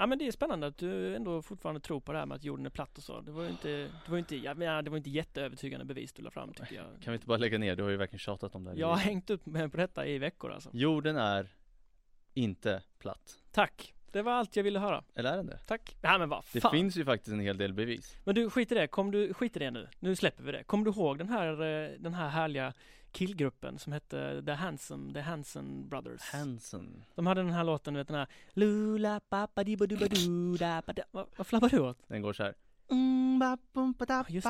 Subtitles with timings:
[0.00, 2.44] Ja men det är spännande att du ändå fortfarande tror på det här med att
[2.44, 3.20] jorden är platt och så.
[3.20, 6.12] Det var ju inte, det var ju inte, ja, men det var inte jätteövertygande bevis
[6.12, 6.84] du la fram tycker jag.
[6.84, 7.76] Kan vi inte bara lägga ner?
[7.76, 10.06] Du har ju verkligen tjatat om det här Jag har hängt upp mig på detta
[10.06, 10.70] i veckor alltså.
[10.72, 11.48] Jorden är
[12.34, 13.94] inte platt Tack!
[14.12, 15.04] Det var allt jag ville höra.
[15.14, 15.58] Eller är den det?
[15.66, 15.96] Tack.
[16.02, 16.72] Ja men vad Det fan.
[16.72, 19.56] finns ju faktiskt en hel del bevis Men du skit i det, kom du, skit
[19.56, 19.88] i det nu.
[19.98, 20.64] Nu släpper vi det.
[20.64, 22.72] Kommer du ihåg den här, eh, den här härliga
[23.12, 26.20] killgruppen som hette The Hanson, The Hanson Brothers?
[26.32, 30.82] Hansen De hade den här låten, du vet den här Lula pappa di du da
[31.10, 31.98] Vad vad flabbar du åt?
[32.08, 32.54] Den går så här.
[34.28, 34.44] Just.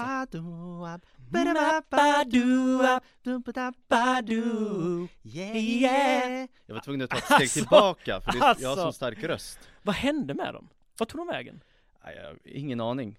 [6.66, 8.84] Jag var tvungen att ta ett steg Alltså, tillbaka för det, jag har alltså.
[8.84, 10.68] så stark röst Vad hände med dem?
[10.98, 11.62] Vad tog de vägen?
[12.45, 13.16] Ingen aning.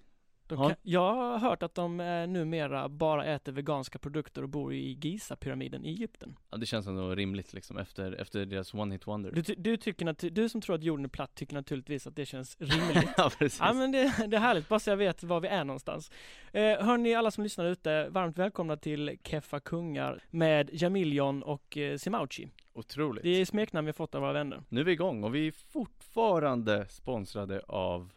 [0.56, 4.98] Kan, jag har hört att de eh, numera bara äter veganska produkter och bor i
[5.00, 6.36] Giza-pyramiden i Egypten.
[6.50, 10.30] ja, Det känns ändå rimligt liksom efter, efter deras one hit wonder Du, du, tycker
[10.30, 13.08] du som tror att jorden är platt tycker naturligtvis att det känns rimligt.
[13.16, 15.64] Ja precis Ja men det, det är härligt, bara så jag vet var vi är
[15.64, 16.10] någonstans.
[16.52, 21.96] Eh, hörni alla som lyssnar ute, varmt välkomna till Keffa Kungar med Jamilion och eh,
[21.96, 22.48] Simauchi.
[22.74, 24.62] Otroligt Det är smeknamn vi har fått av våra vänner.
[24.68, 28.10] Nu är vi igång och vi är fortfarande sponsrade av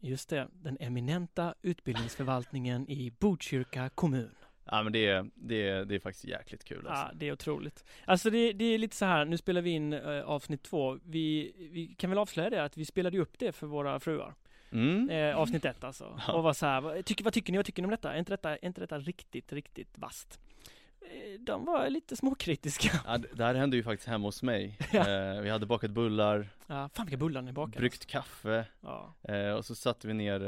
[0.00, 4.34] Just det, den eminenta utbildningsförvaltningen i Botkyrka kommun.
[4.64, 7.04] Ja men det är, det är, det är faktiskt jäkligt kul alltså.
[7.04, 7.84] Ja, det är otroligt.
[8.04, 10.98] Alltså det, det är lite så här, nu spelar vi in eh, avsnitt två.
[11.04, 14.34] Vi, vi kan väl avslöja det att vi spelade upp det för våra fruar.
[14.72, 15.10] mm.
[15.10, 16.20] Eh, avsnitt ett alltså.
[16.26, 16.32] Ja.
[16.32, 18.12] Och var så här, vad tycker, vad tycker ni, vad tycker ni om detta?
[18.14, 20.40] Är inte detta, är inte detta riktigt, riktigt vasst?
[21.02, 23.00] Eh, De var lite småkritiska.
[23.06, 25.08] ja, det här hände ju faktiskt hemma hos mig Ja.
[25.08, 27.78] eh, Vi hade bakat bullar, Ja, fan vilka bullar ni bakade.
[27.78, 30.40] bryggt kaffe Ja, eh, och så satte vi ner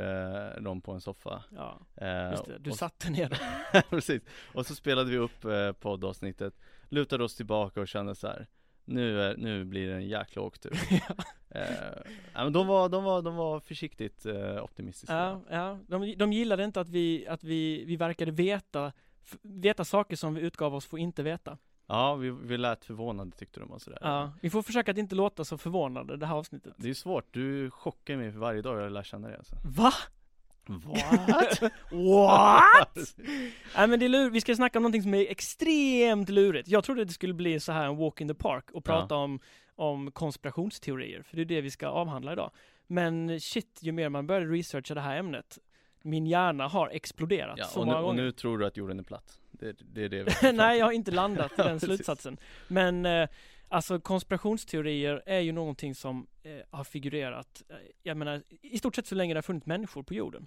[0.57, 2.59] eh, dem på en soffa ja, eh, just det.
[2.59, 3.41] Du och, satte ner
[3.91, 4.23] Precis,
[4.55, 6.55] och så spelade vi upp eh, poddavsnittet
[6.89, 8.47] Lutade oss tillbaka och kände så här.
[8.85, 11.15] Nu, är, nu blir det en jäkla åktur ja,
[11.61, 15.79] eh, men de var, de var, de var försiktigt eh, optimistiska ja, ja.
[15.87, 18.93] De, de gillade inte att vi, att vi, vi verkade veta,
[19.43, 21.59] veta saker som vi utgav oss för att inte veta.
[21.87, 25.15] Ja, vi, vi lät förvånade tyckte de och sådär Ja, vi får försaka att inte
[25.15, 26.75] låta så förvånade det här avsnittet.
[26.77, 29.93] Det är svårt, du chockar mig för varje dag jag lär känna dig alltså Va?
[30.67, 31.63] What?
[31.91, 33.15] What?
[33.77, 36.69] Nej men det är lur, vi ska snacka om någonting som är extremt lurigt.
[36.69, 39.41] Jag trodde det skulle bli så här en walk in the park och prata om,
[39.75, 42.51] om konspirationsteorier, för det är det vi ska avhandla idag.
[42.87, 45.59] Men shit, ju mer man började researcha det här ämnet,
[46.05, 48.99] min hjärna har exploderat Ja, så och, nu, många och nu tror du att jorden
[48.99, 51.81] är platt Det, det är det vi Nej, jag har inte landat i Ja, den
[51.81, 52.37] slutsatsen.
[52.69, 53.29] Men eh,
[53.69, 59.07] alltså konspirationsteorier är ju någonting som eh, har figurerat, eh, jag menar, i stort sett
[59.07, 60.47] så länge det har funnits människor på jorden.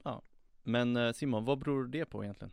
[0.64, 2.52] Men eh, Simon, vad beror det på egentligen?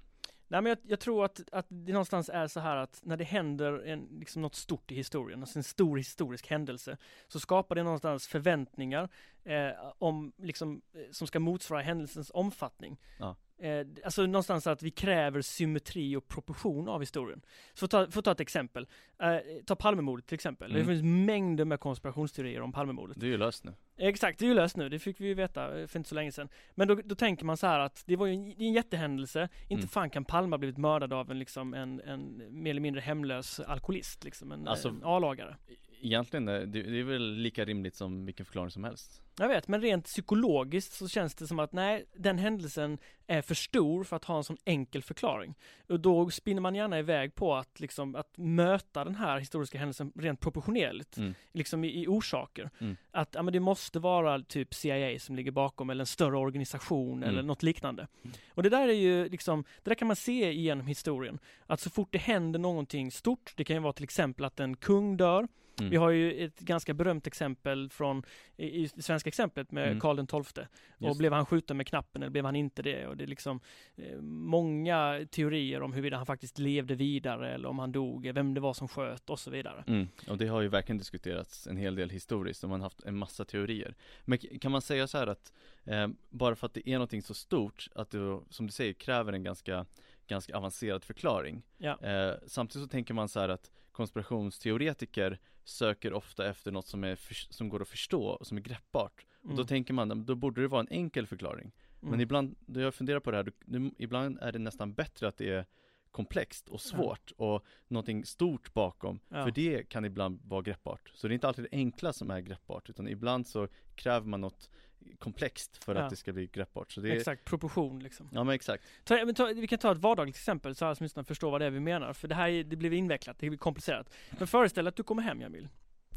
[0.52, 3.24] Nej men jag, jag tror att, att det någonstans är så här att när det
[3.24, 6.96] händer en, liksom något stort i historien, alltså en stor historisk händelse,
[7.28, 9.08] så skapar det någonstans förväntningar
[9.44, 13.00] eh, om, liksom, eh, som ska motsvara händelsens omfattning.
[13.18, 13.36] Ja.
[13.62, 17.42] Eh, alltså någonstans att vi kräver symmetri och proportion av historien.
[17.74, 18.86] Så ta, för att ta ett exempel,
[19.22, 19.36] eh,
[19.66, 20.70] ta Palmemordet till exempel.
[20.70, 20.80] Mm.
[20.80, 23.20] Det finns mängder med konspirationsteorier om Palmemordet.
[23.20, 25.34] Det är ju löst nu Exakt, det är ju löst nu, det fick vi ju
[25.34, 26.48] veta eh, för inte så länge sedan.
[26.74, 29.74] Men då, då tänker man så här att det var ju en, en jättehändelse, inte
[29.74, 29.88] Mm.
[29.88, 33.60] fan kan Palme ha blivit mördad av en liksom en, en mer eller mindre hemlös
[33.60, 35.56] alkoholist liksom, en, Alltså- en A-lagare.
[36.04, 39.68] Egentligen, eh, det, det är väl lika rimligt som vilken förklaring som helst Jag vet,
[39.68, 44.16] men rent psykologiskt så känns det som att nej, den händelsen är för stor för
[44.16, 45.54] att ha en sån enkel förklaring.
[45.88, 50.12] Och då spinner man gärna iväg på att liksom, att möta den här historiska händelsen
[50.14, 51.34] rent proportionerligt, Mm.
[51.52, 52.70] liksom i, i orsaker.
[52.78, 52.96] Mm.
[53.10, 57.16] Att ja, men det måste vara typ CIA som ligger bakom eller en större organisation
[57.22, 57.28] Mm.
[57.28, 58.06] eller något liknande.
[58.24, 58.36] Mm.
[58.54, 61.38] Och det där är ju liksom, det där kan man se genom historien.
[61.66, 64.76] Att så fort det händer någonting stort, det kan ju vara till exempel att en
[64.76, 65.48] kung dör,
[65.82, 65.91] Mm.
[65.91, 68.22] vi har ju ett ganska berömt exempel från
[68.56, 70.00] i, i svenska exemplet med Mm.
[70.00, 70.65] Karl XII.
[70.98, 73.06] Och Just blev han skjuten med knappen eller blev han inte det?
[73.06, 73.60] Och det är liksom
[73.97, 78.60] eh, många teorier om huruvida han faktiskt levde vidare eller om han dog, vem det
[78.60, 79.84] var som sköt och så vidare.
[79.87, 83.04] Mm, och det har ju verkligen diskuterats en hel del historiskt och man har haft
[83.04, 83.94] en massa teorier
[84.25, 85.53] Men kan man säga så här att
[85.84, 89.33] eh, bara för att det är någonting så stort att det, som du säger, kräver
[89.33, 89.86] en ganska,
[90.32, 91.98] ganska avancerad förklaring Ja.
[92.02, 97.16] eh, Samtidigt så tänker man så här att konspirationsteoretiker söker ofta efter något som, är
[97.16, 99.66] för, som går att förstå och som är greppbart Och då Mm.
[99.66, 102.20] tänker man, då borde det vara en enkel förklaring Men Mm.
[102.20, 105.48] ibland, då jag funderar på det här, då, ibland är det nästan bättre att det
[105.50, 105.66] är
[106.12, 109.44] komplext och svårt och någonting stort bakom Ja.
[109.44, 112.41] För det kan ibland vara greppbart Så det är inte alltid det enkla som är
[112.41, 114.70] greppbart utan ibland så kräver man något
[115.18, 116.00] komplext för Ja.
[116.03, 118.28] att det ska bli greppbart så det är, Exakt, proportion liksom.
[118.32, 121.04] Ja men exakt Ta, men ta, vi kan ta ett vardagligt exempel så alla som
[121.04, 122.12] lyssnar förstår vad det är vi menar.
[122.12, 124.15] För det här är, det blir invecklat, det blir komplicerat.
[124.38, 125.68] Men föreställ att du kommer hem Jamil.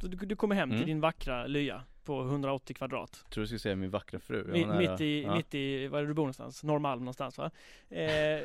[0.02, 0.80] Så du, du kommer hem Mm.
[0.82, 3.26] till din vackra lya på 180 kvadrat.
[3.30, 5.36] Tror du skulle säga min vackra fru Jag Mitt, i, ja.
[5.36, 6.64] mitt i, var är du bor någonstans?
[6.64, 7.52] Norrmalm någonstans va?
[7.90, 8.00] Eh,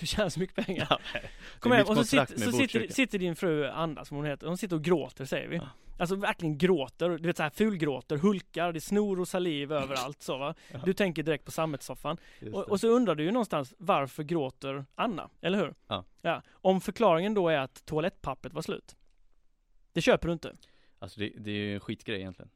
[0.00, 0.86] du tjänar så mycket pengar.
[0.90, 0.98] Ja,
[1.58, 4.56] Kom hem och så, sitter, så sitter, sitter din fru Anna som hon heter, hon
[4.58, 5.56] sitter och gråter säger vi.
[5.56, 5.68] Ja.
[5.98, 10.38] Alltså verkligen gråter, du vet såhär fulgråter, hulkar, det är snor och saliv överallt så
[10.38, 10.54] va.
[10.72, 10.78] Ja.
[10.84, 12.16] Du tänker direkt på sammetssoffan.
[12.52, 15.74] Och, och så undrar du ju någonstans varför gråter Anna, eller hur?
[15.88, 16.04] Ja.
[16.22, 16.42] ja.
[16.52, 18.96] Om förklaringen då är att toalettpappret var slut.
[19.92, 20.52] Det köper du inte.
[20.98, 22.50] Alltså det, det är ju en skitgrej egentligen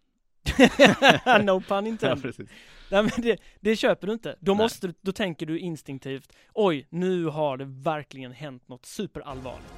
[1.47, 2.23] no pun Ja intended.
[2.23, 2.51] precis
[2.91, 4.37] Nej men det, det köper du inte.
[4.41, 4.59] Då Nej.
[4.65, 9.73] måste du, då tänker du instinktivt Oj, nu har det verkligen hänt något superallvarligt.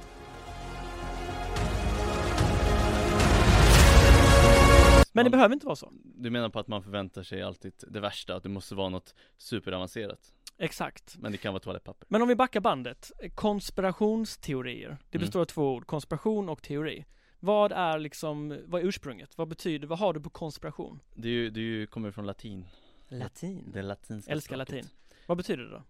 [5.13, 5.91] Men det Man- behöver inte vara så.
[6.03, 9.15] Du menar på att man förväntar sig alltid det värsta, att det måste vara något
[9.37, 11.17] superavancerat Exakt.
[11.17, 13.11] Men det kan vara toalettpapper Men om vi backar bandet.
[13.35, 14.97] Konspirationsteorier.
[15.09, 15.25] Det Mm.
[15.25, 15.85] består av två ord.
[15.87, 17.05] Konspiration och teori.
[17.39, 19.37] Vad är liksom, vad är ursprunget?
[19.37, 20.99] Vad betyder, vad har du på konspiration?
[21.13, 22.65] Det är ju, det är ju, kommer från latin
[23.07, 23.71] Latin.
[23.73, 24.75] Det latinska Älskar språket.
[24.75, 24.89] latin.
[25.27, 25.83] Vad betyder det då?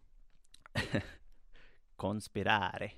[1.96, 2.92] Conspirare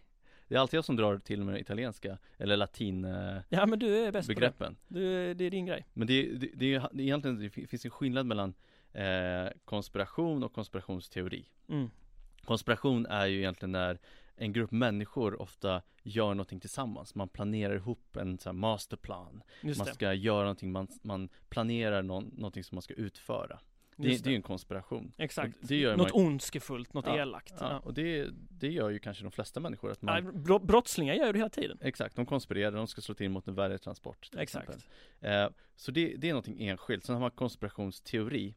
[0.47, 3.97] Det är alltid jag som drar till med italienska Eller latin eh, Ja men du
[3.97, 4.99] är bäst på begreppen det.
[4.99, 5.85] Du, det är din grej.
[5.93, 8.53] Men det, det, det, är, det är egentligen, det finns en skillnad mellan
[8.93, 11.89] eh, konspiration och konspirationsteori Mm.
[12.45, 13.99] Konspiration är ju egentligen när
[14.41, 19.87] en grupp människor ofta gör någonting tillsammans Man planerar ihop en så masterplan Just Man
[19.87, 19.93] det.
[19.93, 23.59] ska göra någonting, man, man planerar någon, någonting som man ska utföra
[23.95, 25.57] Det, Just det är ju en konspiration Exakt.
[25.61, 27.53] Och det gör Något man, ondskefullt, något Ja, elakt.
[27.59, 27.79] ja, Ja.
[27.79, 31.25] och det, det gör ju kanske de flesta människor att man Nej, bro- brottslingar gör
[31.25, 31.77] ju det hela tiden.
[31.81, 34.87] Exakt, de konspirerar, de ska slå till mot en värdetransport Exakt.
[35.19, 37.03] Eh, så det, det är någonting enskilt.
[37.05, 38.55] Sen har man konspirationsteori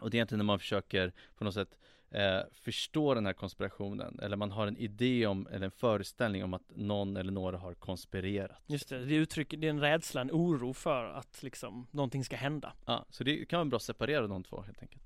[0.00, 1.78] Och det är egentligen när man försöker på något sätt
[2.10, 6.54] eh, förstå den här konspirationen Eller man har en idé om, eller en föreställning om
[6.54, 10.30] att någon eller några har konspirerat Just det, det uttrycker, det är en rädsla, en
[10.30, 12.72] oro för att liksom någonting ska hända.
[12.86, 15.02] Ja, så det kan vara bra att separera de två helt enkelt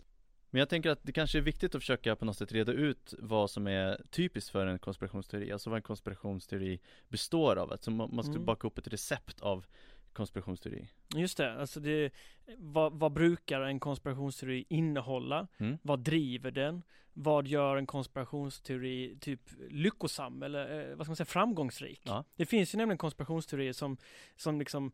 [0.50, 3.14] Men jag tänker att det kanske är viktigt att försöka på något sätt reda ut
[3.18, 8.14] vad som är typiskt för en konspirationsteori Alltså vad en konspirationsteori består av Alltså man,
[8.14, 8.46] man skulle Mm.
[8.46, 9.66] baka upp ett recept av
[10.14, 12.12] konspirationsteori Just det, alltså det,
[12.58, 15.48] vad, vad brukar en konspirationsteori innehålla?
[15.58, 15.78] Mm.
[15.82, 16.82] Vad driver den?
[17.12, 19.40] Vad gör en konspirationsteori typ
[19.70, 22.00] lyckosam eller eh, vad ska man säga framgångsrik?
[22.04, 22.24] Ja.
[22.36, 23.96] Det finns ju nämligen konspirationsteorier som,
[24.36, 24.92] som liksom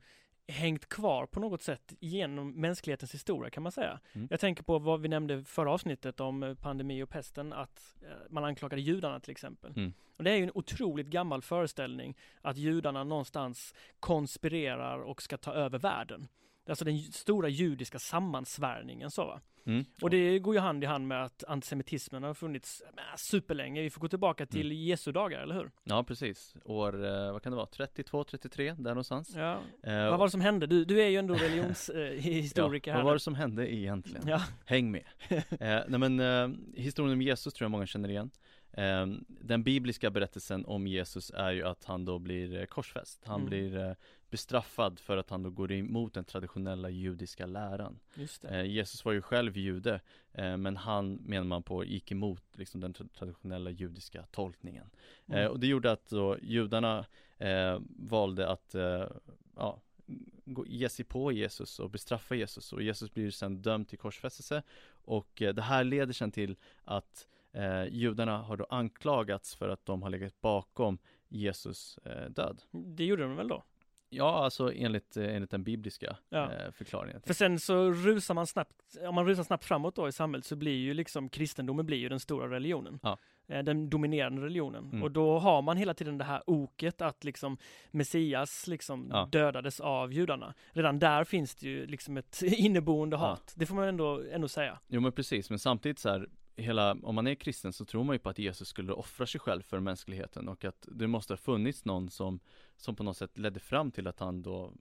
[0.51, 4.01] hängt kvar på något sätt genom mänsklighetens historia kan man säga.
[4.13, 4.29] Mm.
[4.31, 8.09] Jag tänker på vad vi nämnde förra avsnittet om eh, pandemi och pesten, att eh,
[8.31, 9.73] man anklagade judarna till exempel.
[9.77, 9.93] Mm.
[10.17, 15.53] Och det är ju en otroligt gammal föreställning att judarna någonstans konspirerar och ska ta
[15.53, 16.29] över världen.
[16.71, 19.41] Alltså den stora judiska sammansvärjningen så va.
[19.67, 19.85] Mm.
[20.03, 22.83] Och det går ju hand i hand med att antisemitismen har funnits
[23.17, 23.83] superlänge.
[23.83, 24.79] Vi får gå tillbaka till Mm.
[24.79, 25.71] Jesu dagar, eller hur?
[25.85, 29.59] Ja precis, år, eh, vad kan det vara, 32, 33 där någonstans Ja.
[29.83, 30.67] eh, Vad var det som hände?
[30.67, 33.03] Du, du är ju ändå religionshistoriker ja, här.
[33.03, 34.29] Vad var det som hände egentligen?
[34.29, 35.03] Ja, Häng med!
[35.29, 35.45] eh,
[35.89, 38.31] nej men eh, historien om Jesus tror jag många känner igen
[38.73, 43.41] eh, Den bibliska berättelsen om Jesus är ju att han då blir eh, korsfäst Han
[43.41, 43.49] Mm.
[43.49, 43.93] blir eh,
[44.31, 47.99] bestraffad för att han då går emot den traditionella judiska läran
[48.45, 50.01] eh, Jesus var ju själv jude
[50.33, 54.91] eh, Men han menar man på gick emot liksom den tra- traditionella judiska tolkningen
[55.27, 55.51] Eh, Mm.
[55.51, 57.05] och det gjorde att då judarna
[57.39, 59.05] eh, valde att eh,
[59.57, 59.81] ja,
[60.67, 65.43] ge sig på Jesus och bestraffa Jesus och Jesus blir sen dömd till korsfästelse och
[65.43, 70.03] eh, det här leder sen till att eh, judarna har då anklagats för att de
[70.03, 72.63] har legat bakom Jesus eh, död.
[72.71, 73.63] Det gjorde de väl då?
[74.13, 76.53] Ja, alltså enligt, eh, enligt den bibliska Ja.
[76.53, 77.21] eh, förklaringen.
[77.27, 78.73] För sen så rusar man snabbt,
[79.09, 82.09] om man rusar snabbt framåt då i samhället så blir ju liksom kristendomen blir ju
[82.09, 82.99] den stora religionen.
[83.03, 83.19] Ja.
[83.49, 84.85] Eh, Den dominerande religionen.
[84.85, 85.03] Mm.
[85.03, 87.57] Och då har man hela tiden det här oket att liksom
[87.91, 89.29] Messias liksom Ja.
[89.33, 90.55] dödades av judarna.
[90.73, 93.53] Redan där finns det ju liksom ett inneboende hat.
[93.57, 94.79] Det får man ändå, ändå säga.
[94.89, 96.29] Jo men precis, men samtidigt så här
[96.61, 99.41] Hela, om man är kristen så tror man ju på att Jesus skulle offra sig
[99.41, 102.41] själv för mänskligheten och att det måste ha funnits någon som
[102.77, 104.73] Som på något sätt ledde fram till att han då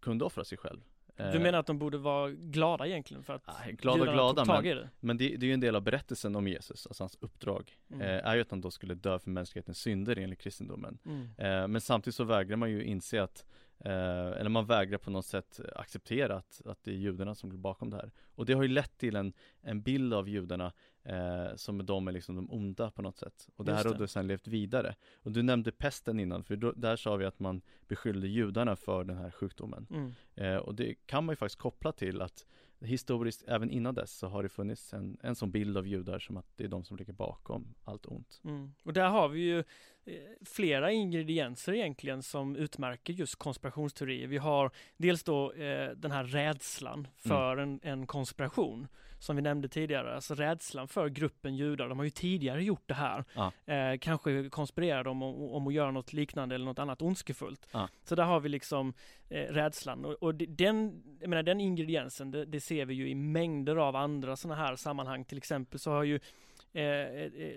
[0.00, 0.80] kunde offra sig själv
[1.16, 4.46] Du Eh, menar att de borde vara glada egentligen för att nej, Glada glada tog
[4.54, 4.88] tag men, i det?
[5.00, 8.02] men det, det är ju en del av berättelsen om Jesus, alltså hans uppdrag Mm.
[8.02, 11.22] eh, Är ju att han då skulle dö för mänsklighetens synder enligt kristendomen Mm.
[11.38, 13.46] Eh, Men samtidigt så vägrar man ju inse att
[13.84, 13.92] eh,
[14.40, 17.90] Eller man vägrar på något sätt acceptera att, att det är judarna som ligger bakom
[17.90, 20.72] det här Och det har ju lett till en, en bild av judarna
[21.04, 23.48] eh, Som de är liksom de onda på något sätt.
[23.56, 24.94] Och det Just här har då sen levt vidare.
[25.22, 29.04] Och du nämnde pesten innan, för då, där sa vi att man beskyllde judarna för
[29.04, 29.86] den här sjukdomen.
[29.90, 30.12] Mm.
[30.34, 32.46] eh, Och det kan man ju faktiskt koppla till att
[32.84, 36.36] Historiskt, även innan dess, så har det funnits en, en sån bild av judar som
[36.36, 38.40] att det är de som ligger bakom allt ont.
[38.44, 38.72] Mm.
[38.82, 44.26] Och där har vi ju eh, flera ingredienser egentligen som utmärker just konspirationsteorier.
[44.26, 48.88] Vi har dels då eh, den här rädslan för en, en konspiration
[49.22, 51.88] som vi nämnde tidigare, alltså rädslan för gruppen judar.
[51.88, 53.24] De har ju tidigare gjort det här.
[53.34, 53.74] Ja.
[53.74, 57.66] Eh, kanske konspirerar de om, om att göra något liknande eller något annat ondskefullt.
[57.72, 57.88] Ja.
[58.04, 58.94] Så där har vi liksom
[59.28, 63.14] eh, rädslan och, och den, jag menar den ingrediensen, det, det ser vi ju i
[63.14, 65.24] mängder av andra sådana här sammanhang.
[65.24, 66.20] Till exempel så har ju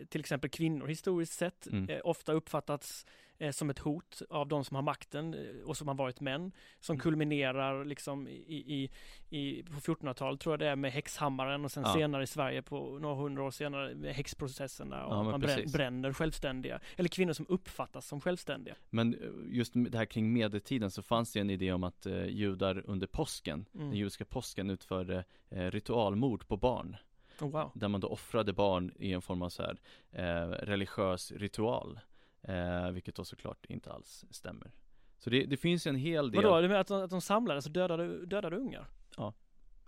[0.10, 1.90] till exempel kvinnor historiskt sett Mm.
[1.90, 3.06] eh, ofta uppfattats
[3.38, 6.52] eh, som ett hot av de som har makten eh, och som har varit män.
[6.80, 7.02] Som Mm.
[7.02, 8.32] kulminerar liksom i,
[8.76, 8.90] i,
[9.38, 11.94] i på 1400-talet tror jag det är med häxhammaren och sen Ja.
[11.94, 15.74] senare i Sverige på några hundra år senare med häxprocesserna och Ja, man precis.
[15.74, 16.80] bränner självständiga.
[16.98, 18.76] Eller kvinnor som uppfattas som självständiga.
[18.90, 19.20] Men eh,
[19.56, 23.08] just det här kring medeltiden så fanns det en idé om att eh, judar under
[23.08, 23.88] påsken, Mm.
[23.90, 26.96] den judiska påsken utförde eh, ritualmord på barn.
[27.42, 27.72] Oh, wow.
[27.74, 29.80] Där man då offrade barn i en form av så här
[30.12, 32.00] eh, religiös ritual.
[32.42, 34.72] Eh, vilket då såklart inte alls stämmer.
[35.18, 37.22] Så det, det finns ju en hel del Vadå, du menar att de, att de
[37.22, 38.88] samlades och dödade, dödade ungar?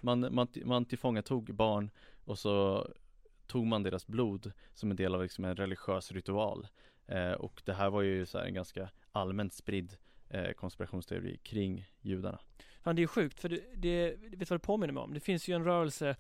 [0.01, 1.89] man, man, man tillfångatog barn
[2.25, 2.87] och så
[3.47, 6.67] tog man deras blod som en del av liksom en religiös ritual.
[7.07, 9.97] Eh, och det här var ju så en ganska allmänt spridd
[10.29, 12.39] eh, konspirationsteori kring judarna.
[12.81, 15.13] Fan det är sjukt för det, det, vet du vad det påminner mig om?
[15.13, 16.15] Det finns ju en rörelse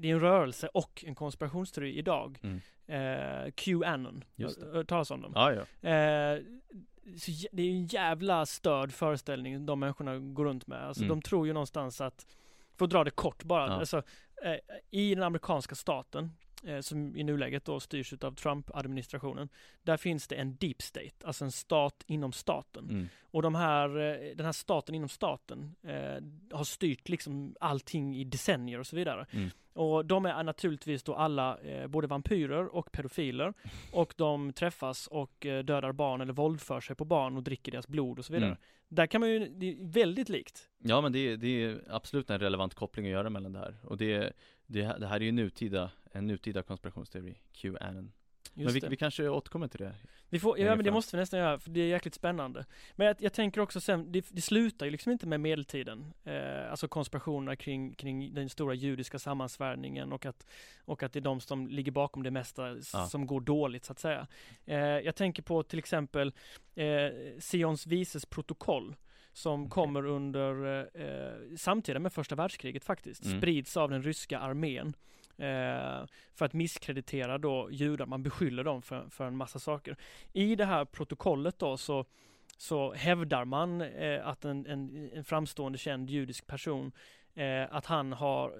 [0.00, 2.60] Det är en rörelse och en konspirationsteori idag Mm.
[2.86, 4.24] eh, Qanon.
[4.38, 5.32] Har- hört talas om dem?
[5.34, 5.60] Ja, ja.
[5.88, 6.38] Eh,
[7.52, 10.82] det är ju en jävla störd föreställning de människorna går runt med.
[10.86, 11.08] Alltså Mm.
[11.08, 12.26] de tror ju någonstans att,
[12.78, 13.72] för att dra det kort bara, Ja.
[13.72, 14.02] alltså,
[14.42, 14.56] eh,
[14.90, 16.30] i den amerikanska staten,
[16.80, 19.48] som i nuläget då styrs av Trump-administrationen,
[19.82, 22.90] där finns det en deep state, alltså en stat inom staten.
[22.90, 23.08] Mm.
[23.22, 28.24] Och de här, eh, den här staten inom staten eh, har styrt liksom allting i
[28.24, 29.26] decennier och så vidare.
[29.30, 29.50] Mm.
[29.72, 33.54] Och de är naturligtvis då alla eh, både vampyrer och pedofiler.
[33.92, 37.88] Och de träffas och eh, dödar barn eller våldför sig på barn och dricker deras
[37.88, 38.48] blod och så vidare.
[38.50, 38.58] Mm.
[38.88, 40.68] Där kan man ju, det är väldigt likt.
[40.78, 43.76] Ja men det, är- det är absolut en relevant koppling att göra mellan det här
[43.82, 44.32] och det,
[44.66, 48.12] det, det här är ju nutida, en nutida konspirationsteori, Qanon
[48.54, 48.88] Men Just vi, det.
[48.88, 49.94] vi kanske återkommer till det
[50.28, 52.64] Vi får, ja men det måste vi nästan göra, för det är jäkligt spännande.
[52.96, 56.12] Men jag, jag tänker också sen, det, det slutar ju liksom inte med medeltiden.
[56.24, 60.46] Eh, alltså konspirationerna kring, kring den stora judiska sammansvärjningen och att,
[60.84, 63.06] och att det är de som ligger bakom det mesta Ja.
[63.06, 64.26] som går dåligt så att säga.
[64.66, 66.32] Eh, jag tänker på till exempel
[66.74, 68.96] eh, Sions vises protokoll
[69.32, 69.70] som Okej.
[69.70, 73.38] kommer under eh, samtida med första världskriget faktiskt, Mm.
[73.40, 74.94] sprids av den ryska armén.
[75.40, 79.96] Eh, för att misskreditera då judar, man beskyller dem för, för en massa saker.
[80.32, 82.04] I det här protokollet då så,
[82.56, 86.92] så hävdar man eh, att en, en, en framstående känd judisk person
[87.34, 88.52] eh, att, han har,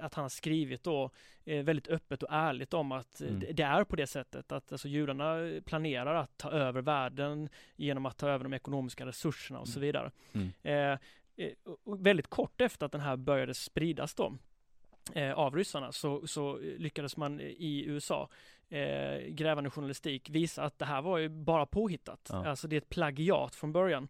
[0.00, 1.10] att han har skrivit då
[1.44, 3.40] eh, väldigt öppet och ärligt om att eh, Mm.
[3.40, 8.06] det, det är på det sättet att alltså, judarna planerar att ta över världen genom
[8.06, 9.86] att ta över de ekonomiska resurserna och så Mm.
[9.86, 10.10] vidare.
[10.32, 10.50] Mm.
[10.62, 10.98] Eh,
[11.84, 14.32] väldigt kort efter att den här började spridas då
[15.14, 18.28] eh, av ryssarna så, så lyckades man i USA
[18.68, 22.28] eh, grävande journalistik visa att det här var ju bara påhittat.
[22.32, 22.46] Ja.
[22.46, 24.08] Alltså det är ett plagiat från början.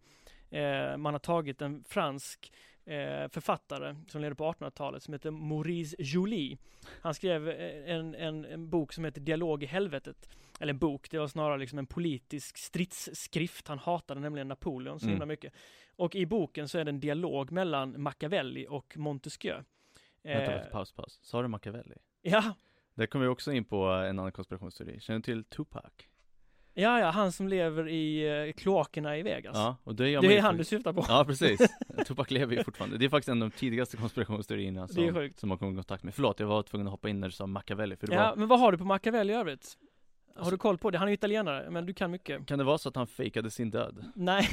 [0.51, 2.53] Eh, man har tagit en fransk
[2.85, 6.57] eh, författare som levde på 1800-talet som heter Maurice Joly.
[7.03, 10.29] Han skrev eh, en, en, en bok som heter Dialog i helvetet.
[10.61, 13.69] Eller en bok, det var snarare liksom en politisk stridsskrift.
[13.69, 15.13] Han hatade nämligen Napoleon så Mm.
[15.15, 15.53] himla mycket.
[15.97, 19.63] Och i boken så är det en dialog mellan Machiavelli och Montesquieu.
[20.27, 21.19] Vänta, Eh, vänta, paus, paus.
[21.23, 21.95] Sa du Machiavelli?
[22.23, 22.55] ja,
[22.95, 25.01] Där kommer vi också in på en annan konspirationsteori.
[25.01, 25.83] Känner du till Tupac?
[26.75, 29.57] ja, ja, han som lever i eh, kloakerna i Vegas.
[29.57, 31.05] Ja, och det gör man det ju är han för- du syftar på.
[31.09, 31.61] Ja precis,
[32.07, 35.15] Tupac lever ju fortfarande Det är faktiskt en av de tidigaste konspirationsteorierna Det är som,
[35.15, 35.39] sjukt.
[35.41, 37.33] som man kom i kontakt med Förlåt, jag var tvungen att hoppa in när du
[37.33, 39.77] sa Machiavelli för det Ja, var, men vad har du på Machiavelli i övrigt?
[40.35, 40.99] Har Alltså- du koll på det?
[40.99, 42.47] Han är ju italienare, men du kan mycket.
[42.47, 44.05] Kan det vara så att han fejkade sin död?
[44.15, 44.49] Nej,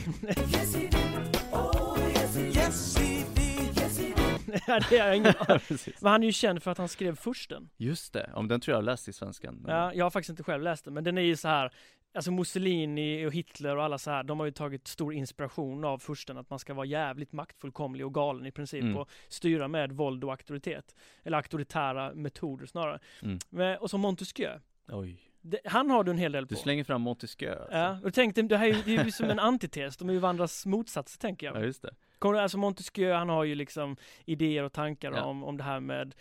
[4.53, 4.85] did.
[4.89, 5.33] det har jag ingen
[6.01, 7.69] Men han är ju känd för att han skrev Fursten.
[7.77, 10.43] Just det, om den tror jag har läst i svenskan Ja, jag har faktiskt inte
[10.43, 11.73] själv läst den, men den är ju så här
[12.15, 15.97] Alltså Mussolini och Hitler och alla så här, de har ju tagit stor inspiration av
[15.99, 18.97] Fursten att man ska vara jävligt maktfullkomlig och galen i princip Mm.
[18.97, 20.95] och styra med våld och auktoritet.
[21.23, 22.99] Eller auktoritära metoder snarare.
[23.21, 23.39] Mm.
[23.49, 24.59] Men, och så Montesquieu.
[24.87, 26.53] Oj, Det, han har du en hel del på.
[26.53, 27.77] du slänger fram Montesquieu alltså.
[27.77, 30.09] Ja, och tänk dig, det här är ju, det är ju som en antites, de
[30.09, 31.55] är ju varandras motsatser tänker jag.
[31.55, 35.23] ja, just det Kommer du, alltså Montesquieu, han har ju liksom idéer och tankar Ja.
[35.23, 36.15] om, om det här med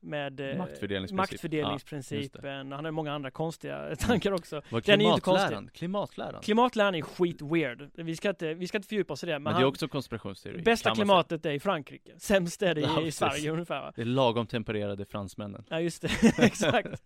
[0.00, 1.16] med eh, Maktfördelningsprincip.
[1.32, 2.72] maktfördelningsprincipen.
[2.72, 4.62] Han har många andra konstiga tankar också.
[4.70, 5.70] Vad Den är ju inte klimatläran?
[5.74, 6.42] Klimatläran?
[6.42, 7.90] Klimatläran är skit weird.
[7.94, 9.32] Vi ska inte, vi ska inte fördjupa oss i det.
[9.32, 10.62] Men, Men det han, är också konspirationsteori.
[10.62, 10.94] bästa säga.
[10.94, 12.12] klimatet är i Frankrike.
[12.18, 13.12] Sämst är det Ja, i, i.
[13.12, 13.92] Sverige ungefär va?
[13.96, 15.64] Det är lagom tempererade fransmännen.
[15.68, 17.02] Ja just det, exakt.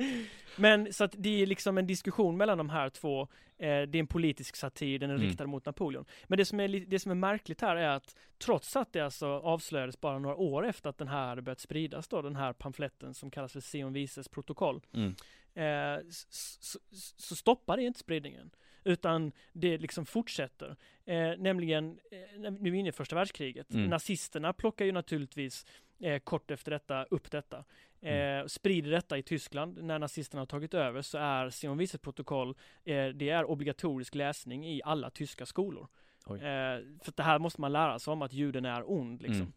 [0.57, 3.29] Men så att det är liksom en diskussion mellan de här två.
[3.63, 5.27] Eh, det är en politisk satir, den är Mm.
[5.27, 6.05] riktad mot Napoleon.
[6.27, 9.27] Men det som, är, det som är märkligt här är att trots att det alltså
[9.27, 13.15] avslöjades bara några år efter att den här hade börjat spridas då, den här pamfletten
[13.15, 14.81] som kallas för Sion Vises protokoll.
[14.93, 15.15] Mm.
[15.55, 16.79] Eh, så,
[17.17, 18.51] så, stoppar det inte spridningen.
[18.85, 20.77] Utan det liksom fortsätter.
[21.05, 23.75] Eh, nämligen, eh, vi är inne i första världskriget.
[23.75, 23.91] Mm.
[23.91, 25.67] Nazisterna plockar ju naturligtvis
[26.03, 27.57] eh, kort efter detta upp detta.
[27.59, 27.65] Eh,
[28.13, 28.49] Mm.
[28.49, 29.85] Sprider detta i Tyskland.
[29.85, 32.49] När nazisterna har tagit över så är Sion Vises protokoll,
[32.85, 35.89] eh, det är obligatorisk läsning i alla tyska skolor.
[36.37, 39.53] Eh, för det här måste man lära sig om att juden är ond liksom.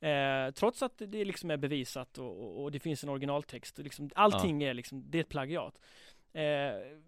[0.00, 3.78] Eh, trots att det liksom är bevisat och, och, och det finns en originaltext.
[3.78, 5.78] Liksom, allting är liksom, det är ett plagiat.
[6.36, 6.42] Eh,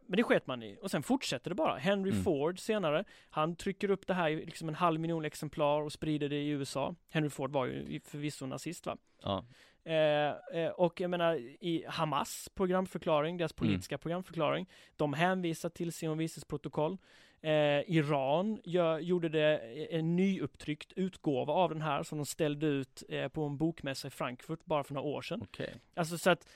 [0.06, 0.78] men det sket man i.
[0.82, 1.76] Och sen fortsätter det bara.
[1.76, 2.22] Henry Mm.
[2.24, 6.28] Ford senare, han trycker upp det här i liksom en halv miljon exemplar och sprider
[6.28, 6.94] det i USA.
[7.08, 8.96] Henry Ford var ju förvisso nazist va.
[9.22, 9.44] Ja.
[9.84, 13.56] Eh, eh, och jag menar i Hamas programförklaring, deras Mm.
[13.68, 14.66] politiska programförklaring,
[14.96, 16.98] de hänvisar till Sion Vises protokoll.
[17.40, 17.50] Eh,
[17.90, 19.58] Iran gör, gjorde det
[19.90, 24.10] en nyupptryckt utgåva av den här som de ställde ut eh, på en bokmässa i
[24.10, 25.40] Frankfurt bara för några år sedan.
[25.42, 25.74] Okej.
[25.94, 26.48] Alltså så att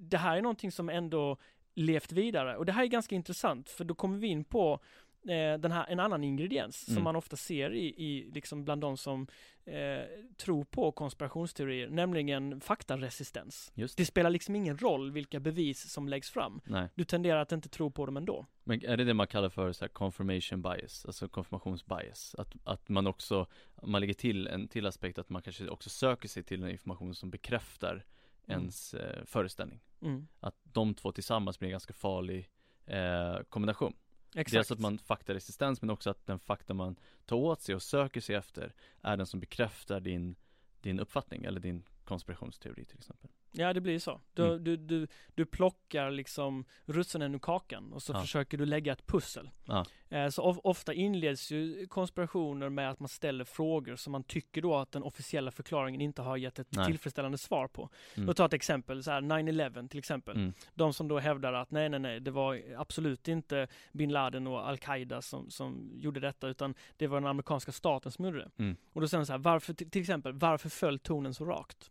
[0.00, 1.36] det här är någonting som ändå
[1.78, 4.80] levt vidare och det här är ganska intressant för då kommer vi in på
[5.28, 7.04] eh, den här, en annan ingrediens som Mm.
[7.04, 9.26] man ofta ser i, i liksom bland de som
[9.64, 10.00] eh,
[10.36, 13.72] tror på konspirationsteorier, nämligen faktaresistens.
[13.74, 14.04] Just det.
[14.04, 16.60] Spelar liksom ingen roll vilka bevis som läggs fram.
[16.64, 16.88] Nej.
[16.94, 18.46] Du tenderar att inte tro på dem ändå.
[18.64, 22.34] Men är det det man kallar för så confirmation bias, alltså konfirmationsbias?
[22.38, 23.46] Att, att man också,
[23.82, 27.14] man lägger till en till aspekt att man kanske också söker sig till en information
[27.14, 28.04] som bekräftar
[28.48, 28.60] Mm.
[28.60, 29.80] ens eh, föreställning.
[30.02, 30.28] Mm.
[30.40, 32.50] Att de två tillsammans blir en ganska farlig
[32.86, 33.94] eh, kombination.
[34.34, 34.52] Exakt.
[34.52, 38.20] Dels att man faktaresistens men också att den fakta man tar åt sig och söker
[38.20, 40.36] sig efter är den som bekräftar din,
[40.80, 43.30] din uppfattning eller din konspirationsteori till exempel.
[43.52, 44.20] Ja, det blir så.
[44.34, 44.64] Du, Mm.
[44.64, 48.20] du, du, du plockar liksom russinen ur kakan och så Ja.
[48.20, 49.50] försöker du lägga ett pussel.
[49.64, 49.84] Ja.
[50.08, 54.62] Eh, så of, ofta inleds ju konspirationer med att man ställer frågor som man tycker
[54.62, 56.86] då att den officiella förklaringen inte har gett ett Nej.
[56.86, 57.90] tillfredsställande svar på.
[58.16, 58.26] Mm.
[58.26, 60.36] Då tar ett exempel, så här 9-11 till exempel.
[60.36, 60.52] Mm.
[60.74, 64.68] De som då hävdar att nej, nej, nej, det var absolut inte bin Laden och
[64.68, 68.50] Al-Qaida som, som gjorde detta, utan det var den amerikanska staten som gjorde det.
[68.62, 68.76] Mm.
[68.92, 71.90] Och då säger de så här, varför, till, till exempel, varför föll tonen så rakt?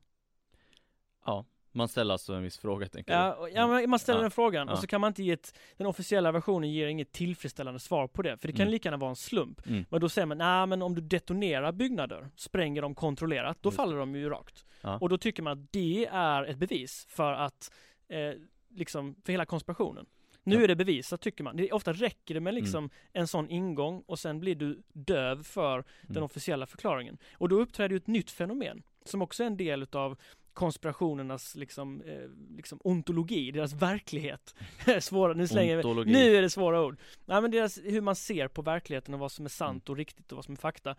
[1.25, 1.45] Ja,
[1.77, 4.31] man ställer alltså en viss fråga tänker Ja, och- ja men man ställer Ja, den
[4.31, 4.73] frågan ja.
[4.73, 8.21] och så kan man inte ge ett, den officiella versionen ger inget tillfredsställande svar på
[8.21, 8.71] det, för det kan Mm.
[8.71, 9.67] lika gärna vara en slump.
[9.67, 9.85] Mm.
[9.89, 13.75] Men då säger man, nej men om du detonerar byggnader, spränger dem kontrollerat, då Just
[13.77, 14.65] faller de ju rakt.
[14.81, 14.97] Ja.
[15.01, 17.71] Och då tycker man att det är ett bevis för att,
[18.09, 18.33] eh,
[18.69, 20.05] liksom, för hela konspirationen.
[20.43, 21.57] Nu är det bevisat tycker man.
[21.57, 25.83] Det, ofta räcker det med liksom en sån ingång och sen blir du döv för
[26.01, 26.23] den Mm.
[26.23, 27.17] officiella förklaringen.
[27.33, 30.17] Och då uppträder ju ett nytt fenomen som också är en del utav
[30.57, 34.55] konspirationernas liksom, eh, liksom ontologi, deras verklighet.
[34.99, 36.11] Svåra, nu slänger vi, Ontologi.
[36.11, 36.97] nu är det svåra ord.
[37.25, 39.93] Nej men deras, hur man ser på verkligheten och vad som är sant Mm.
[39.93, 40.95] och riktigt och vad som är fakta.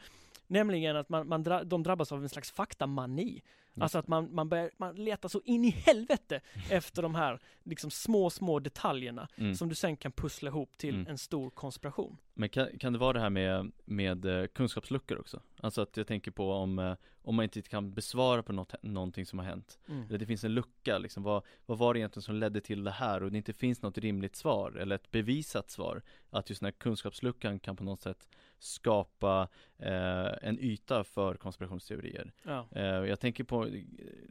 [0.49, 3.43] Nämligen att man, man dra, de drabbas av en slags faktamani.
[3.81, 7.91] Alltså att man, man, börjar, man letar så in i helvete efter de här liksom
[7.91, 9.55] små, små detaljerna Mm.
[9.55, 11.07] som du sen kan pussla ihop till Mm.
[11.07, 12.17] en stor konspiration.
[12.35, 15.41] Men kan, kan det vara det här med, med eh, kunskapsluckor också?
[15.61, 19.27] Alltså att jag tänker på om, eh, om man inte kan besvara på något, någonting
[19.27, 20.07] som har hänt Mm.
[20.09, 22.91] Eller det finns en lucka liksom, vad, vad var det egentligen som ledde till det
[22.91, 23.23] här?
[23.23, 26.73] Och det inte finns något rimligt svar eller ett bevisat svar Att just den här
[26.79, 33.45] kunskapsluckan kan på något sätt skapa eh, en yta för konspirationsteorier Ja, eh, Jag tänker
[33.45, 33.83] på eh,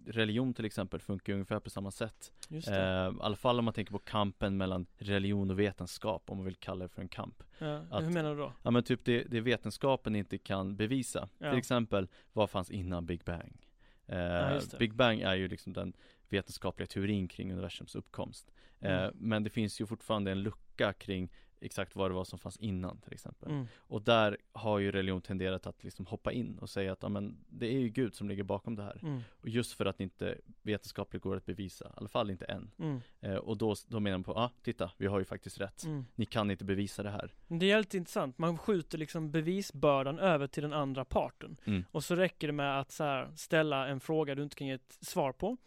[0.05, 2.75] religion till exempel funkar ungefär på samma sätt just eh.
[2.75, 6.55] I alla fall om man tänker på kampen mellan religion och vetenskap om man vill
[6.55, 8.53] kalla det för en kamp Ja, att- hur menar du då?
[8.63, 11.49] Ja men typ det, det vetenskapen inte kan bevisa Ja.
[11.49, 13.67] Till exempel, vad fanns innan Big Bang?
[14.07, 14.77] Eh, det.
[14.79, 15.93] Big Bang är ju liksom den
[16.29, 19.13] vetenskapliga teorin kring universums uppkomst eh, Mm.
[19.15, 21.29] Men det finns ju fortfarande en lucka kring
[21.62, 23.67] exakt vad det var som fanns innan till exempel Mm.
[23.78, 27.38] Och där har ju religion tenderat att liksom hoppa in och säga att ja, men
[27.50, 29.22] det är ju Gud som ligger bakom det här Mm.
[29.41, 32.72] Och just för att det inte vetenskapligt går att bevisa, i alla fall inte än
[32.80, 33.02] Mm.
[33.22, 35.84] eh, Och då, då menar man på, ja ah, titta, vi har ju faktiskt rätt
[35.84, 36.06] Mm.
[36.15, 40.48] Ni kan inte bevisa det här Det är jävligt intressant, man skjuter liksom bevisbördan över
[40.48, 41.58] till den andra parten.
[41.65, 41.86] Mm.
[41.91, 44.98] Och så räcker det med att här, ställa en fråga du inte kan ge ett
[45.02, 45.58] svar på.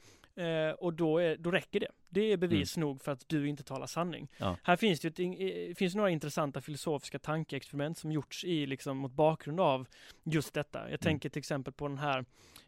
[0.41, 1.89] Eh, och då, är, då räcker det.
[2.09, 4.29] Det är bevis nog för att du inte talar sanning.
[4.39, 4.57] Ja.
[4.63, 8.97] Här finns det ju ett, eh, finns några intressanta filosofiska tankeexperiment som gjorts i liksom
[8.97, 9.87] mot bakgrund av
[10.25, 10.79] just detta.
[10.79, 10.91] Mm.
[10.91, 12.25] Jag tänker till exempel på den här,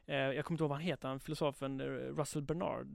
[0.07, 1.85] eh, jag kommer inte ihåg vad han heter, han filosofen eh,
[2.17, 2.87] Russell Bernard.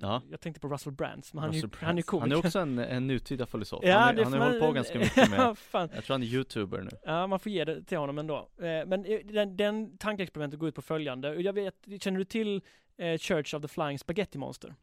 [0.00, 0.22] Ja.
[0.30, 2.22] Jag tänkte på Russell Brands, men han, Russell är, ju- han är Brand.
[2.22, 2.36] Han komiker.
[2.36, 3.80] är också en, en nutida filosof.
[3.84, 5.38] Ja, han är, han har man- hållit på ganska mycket med,
[5.72, 6.90] Ja, jag tror han är youtuber nu.
[7.02, 8.36] Ja, man får ge det till honom ändå.
[8.58, 11.34] Eh, men eh, den, den tankeexperimentet går ut på följande.
[11.34, 12.62] Jag vet, känner du till
[12.98, 14.76] eh, Church of the Flying Spaghetti Monster?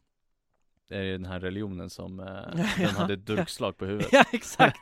[0.89, 2.25] Det är den här religionen som, eh,
[2.77, 4.09] den hade ett durkslag på huvudet.
[4.11, 4.79] ja, exakt.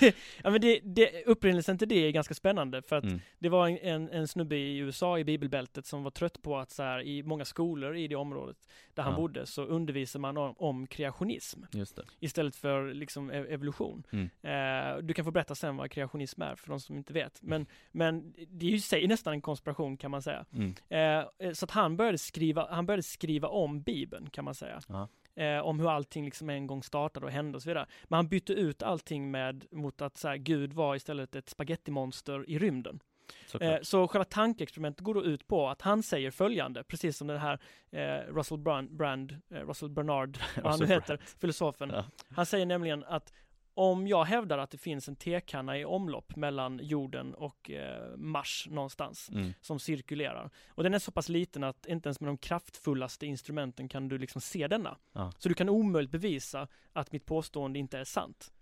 [0.00, 3.20] det, ja, men det, det, upprinnelsen till det är ganska spännande för att Mm.
[3.38, 6.70] det var en, en, en snubbe i USA i bibelbältet som var trött på att
[6.70, 8.56] så här, i många skolor i det området
[8.94, 9.16] där han Ja.
[9.16, 11.86] bodde så undervisar man om, om kreationism det.
[12.20, 14.02] istället för liksom e- evolution.
[14.12, 14.24] Mm.
[14.42, 17.42] Eh, du kan få berätta sen vad kreationism är för de som inte vet.
[17.42, 20.44] Men, men det är ju i sig nästan en konspiration kan man säga.
[20.52, 20.74] Mm.
[21.40, 24.80] Eh, så att han började skriva, han började skriva om Bibeln kan man säga.
[24.88, 25.08] Ja.
[25.36, 27.86] Eh, om hur allting liksom en gång startade och hände och så vidare.
[28.04, 32.50] Men han bytte ut allting med mot att så här, Gud var istället ett spagettimonster
[32.50, 33.00] i rymden.
[33.60, 37.38] Eh, så själva tankeexperimentet går då ut på att han säger följande, precis som den
[37.38, 37.58] här
[37.90, 41.90] eh, Russell Brand, Brand eh, Russell Bernard, vad han nu heter, filosofen.
[41.90, 42.04] Ja.
[42.34, 43.32] Han säger nämligen att
[43.78, 48.68] om jag hävdar att det finns en tekanna i omlopp mellan jorden och eh, Mars
[48.70, 49.52] någonstans Mm.
[49.60, 53.88] som cirkulerar och den är så pass liten att inte ens med de kraftfullaste instrumenten
[53.88, 54.96] kan du liksom se denna.
[55.12, 55.32] Ja.
[55.38, 58.52] Så du kan omöjligt bevisa att mitt påstående inte är sant.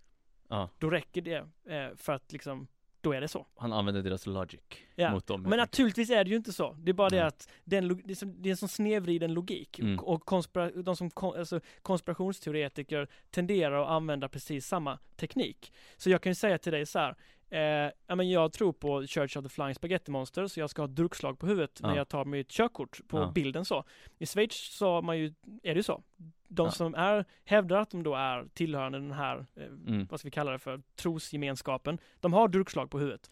[0.48, 0.68] Ja.
[0.78, 2.66] Då räcker det eh, för att liksom,
[3.04, 3.46] då är det så.
[3.56, 4.60] Han använde deras logic
[4.94, 5.10] Ja.
[5.10, 5.42] mot dem.
[5.42, 6.76] Men naturligtvis är det ju inte så.
[6.78, 7.24] Det är bara det Nej.
[7.26, 9.78] att den, det, är det en sån snedvriden logik.
[9.78, 9.98] Mm.
[9.98, 15.72] Och konspira, de som alltså, konspirationsteoretiker tenderar att använda precis samma teknik.
[15.96, 17.14] Så jag kan ju säga till dig så här.
[17.54, 20.82] Eh, ja, men jag tror på Church of the Flying Spaghetti Monster så jag ska
[20.82, 21.96] ha ett durkslag på huvudet när Ja.
[21.96, 23.32] jag tar mitt körkort på Ja.
[23.34, 23.84] bilden så.
[24.18, 25.26] I Schweiz så man ju,
[25.62, 26.02] är det ju så.
[26.48, 26.70] De Ja.
[26.70, 30.06] som är, hävdar att de då är tillhörande den här, eh, Mm.
[30.10, 31.98] vad ska vi kalla det för, trosgemenskapen.
[32.20, 33.30] De har durkslag på huvudet.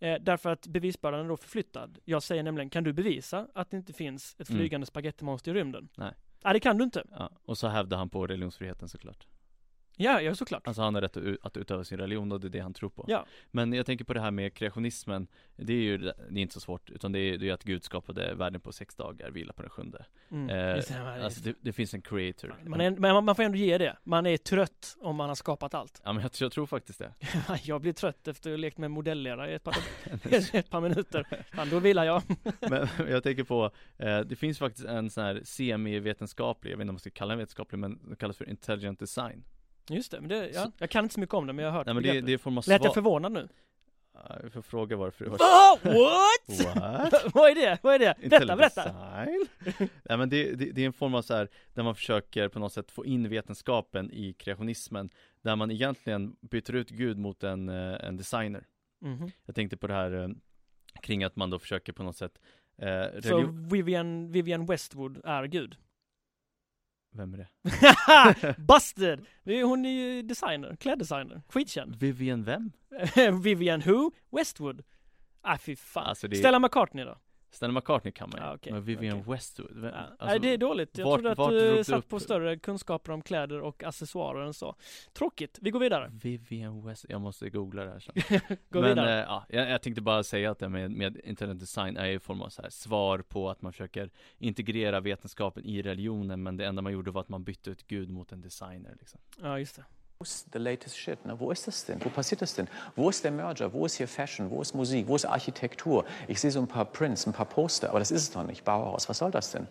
[0.00, 1.98] Eh, därför att bevisbördan är då förflyttad.
[2.04, 4.58] Jag säger nämligen, kan du bevisa att det inte finns ett Mm.
[4.60, 5.88] flygande spagettimonster i rymden?
[5.96, 6.12] Nej.
[6.44, 7.04] Nej, det kan du inte.
[7.44, 9.26] Och så hävdade han på religionsfriheten såklart.
[9.96, 10.66] Ja, ja såklart.
[10.66, 13.04] Alltså han har rätt att, utöva sin religion och det är det han tror på.
[13.08, 13.26] Ja.
[13.50, 15.26] Men jag tänker på det här med kreationismen
[15.56, 18.34] Det är ju, det är inte så svårt utan det är, är att Gud skapade
[18.34, 20.50] världen på sex dagar, vila på den sjunde Mm.
[20.50, 23.42] eh, Just det, man, Alltså det, det finns en creator man, är, men man får
[23.42, 23.96] ändå ge det.
[24.04, 26.00] Man är trött om man har skapat allt.
[26.04, 27.12] Ja men jag, jag tror faktiskt det
[27.62, 29.76] jag blir trött efter att ha lekt med modellera i ett par,
[30.56, 31.26] ett par minuter.
[31.54, 32.22] Fan, då vilar jag.
[32.60, 36.90] Men jag tänker på, eh, det finns faktiskt en sån här semi-vetenskaplig, jag vet inte
[36.90, 39.44] om man ska kalla den vetenskaplig men det kallas för intelligent design
[39.90, 41.72] Just det, men det, ja, Så- jag kan inte så mycket om det men jag
[41.72, 43.48] har hört Nej men det, det av Lät jag förvånad nu?
[44.42, 46.66] Jag får fråga varför du har Ah, what?
[47.12, 47.24] What?
[47.34, 47.78] Vad är det?
[47.82, 48.28] Vad är det?
[48.28, 48.92] Berätta, berätta!
[50.04, 52.58] Nej men det, det, det är en form av så här där man försöker på
[52.58, 55.10] något sätt få in vetenskapen i kreationismen
[55.42, 58.66] Där man egentligen byter ut Gud mot en, eh, en designer
[59.00, 59.30] Mhm.
[59.46, 60.28] Jag tänkte på det här eh,
[61.02, 62.38] kring att man då försöker på något sätt
[62.78, 65.76] eh, Så Vivian, Vivian Westwood är gud?
[67.16, 68.54] Vem är det?
[68.58, 69.26] Busted!
[69.44, 72.72] Hon är ju designer, kläddesigner, skitkänd Vivian vem?
[73.42, 74.10] Vivian who?
[74.30, 74.82] Westwood?
[75.42, 76.06] Ah fy fan.
[76.06, 77.18] Alltså det Stella McCartney då?
[77.54, 79.32] Stella McCartney kan man ju, Ah, okej, men Vivian okej.
[79.32, 79.84] Westwood, vem?
[79.94, 79.96] Ja.
[80.00, 83.12] Alltså, Nej det är dåligt, jag vart- trodde att du satt upp- på större kunskaper
[83.12, 84.74] om kläder och accessoarer än så
[85.12, 88.14] Tråkigt, vi går vidare Vivian West, jag måste googla det här sen
[88.70, 91.60] Gå Men vidare eh, ja, jag, jag tänkte bara säga att det med, med intelligent
[91.60, 95.64] design är ju en form av så här svar på att man försöker integrera vetenskapen
[95.64, 98.40] i religionen men det enda man gjorde var att man bytte ut Gud mot en
[98.40, 99.20] designer liksom.
[99.42, 99.84] Ja just det
[100.52, 101.24] the latest shit?
[101.24, 101.38] Ne?
[101.38, 102.02] Wo ist das denn?
[102.04, 102.68] Wo passiert das denn?
[102.96, 103.72] Wo ist der Merger?
[103.72, 104.50] Wo ist hier Fashion?
[104.50, 105.06] Wo ist Musik?
[105.08, 106.04] Wo ist Architektur?
[106.28, 108.64] Ich sehe so ein paar Prints, ein paar Poster, aber das ist es doch nicht.
[108.64, 109.66] Bauhaus, was soll das denn?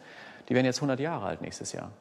[0.50, 1.92] Die werden jetzt 100 Jahre alt nächstes Jahr.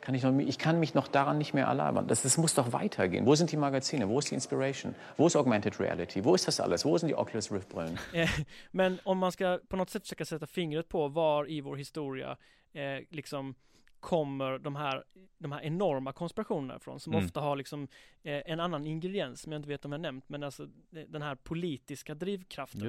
[0.00, 2.06] Kann ich, noch, ich kann mich noch daran nicht mehr erlabern.
[2.06, 3.26] Das, das muss doch weitergehen.
[3.26, 4.08] Wo sind die Magazine?
[4.08, 4.94] Wo ist die Inspiration?
[5.16, 6.24] Wo ist Augmented Reality?
[6.24, 6.84] Wo ist das alles?
[6.84, 7.98] Wo sind die Oculus Rift-Brillen?
[8.12, 8.28] Eh,
[8.70, 12.36] Men om man ska på något sätt försöka sätta fingret på var i vår historia
[12.72, 13.54] eh, liksom
[14.00, 15.04] kommer de här,
[15.38, 17.24] de här enorma konspirationerna ifrån som Mm.
[17.24, 17.88] ofta har liksom
[18.22, 21.22] eh, en annan ingrediens som jag inte vet om jag nämnt men alltså eh, den
[21.22, 22.80] här politiska drivkraften.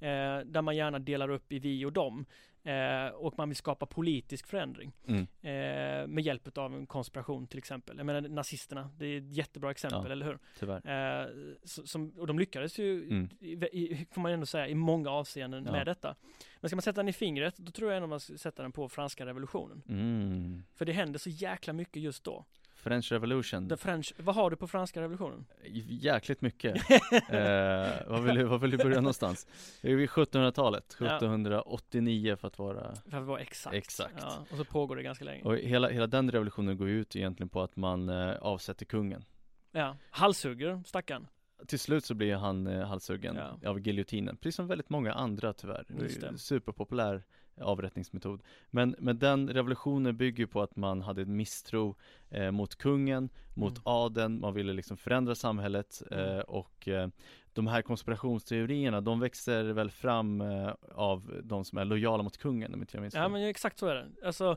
[0.00, 2.26] Eh, där man gärna delar upp i vi och dem
[2.64, 5.20] eh, och man vill skapa politisk förändring Mm.
[5.22, 7.96] eh, med hjälp av en konspiration till exempel.
[7.96, 10.12] Jag menar nazisterna, det är ett jättebra exempel, Ja.
[10.12, 10.38] eller hur?
[10.58, 11.22] Tyvärr.
[11.22, 11.28] Eh,
[11.64, 13.28] som, och de lyckades ju, Mm.
[13.40, 15.72] i, i, får man ändå säga, i många avseenden Ja.
[15.72, 16.14] med detta.
[16.60, 18.72] Men ska man sätta den i fingret, då tror jag ändå man ska sätta den
[18.72, 19.82] på franska revolutionen.
[19.88, 20.62] Mm.
[20.74, 22.44] För det hände så jäkla mycket just då.
[22.82, 25.44] French Revolution The French, vad har du på franska revolutionen?
[25.88, 26.76] Jäkligt mycket
[27.30, 29.46] eh, vad, vill du, vad vill du börja någonstans?
[29.82, 31.06] Det är vid 1700-talet, Ja.
[31.16, 33.76] 1789 för att vara För att vara exakt.
[33.76, 34.14] Exakt.
[34.20, 35.42] Ja, och så pågår det ganska länge.
[35.42, 39.24] Och hela, hela den revolutionen går ut egentligen på att man eh, avsätter kungen
[39.72, 41.26] Ja, halshugger stackaren.
[41.66, 43.70] Till slut så blir han eh, halshuggen Ja.
[43.70, 47.22] av giljotinen, precis som väldigt många andra tyvärr Superpopulär
[47.60, 51.96] avrättningsmetod Men, men den revolutionen bygger på att man hade en misstro
[52.30, 53.82] eh, mot kungen, mot Mm.
[53.84, 56.40] adeln, man ville liksom förändra samhället eh, Mm.
[56.48, 57.08] och eh,
[57.54, 62.74] de här konspirationsteorierna, de växer väl fram eh, av de som är lojala mot kungen
[62.74, 64.06] om inte jag minns Ja men exakt så är det.
[64.26, 64.56] Alltså,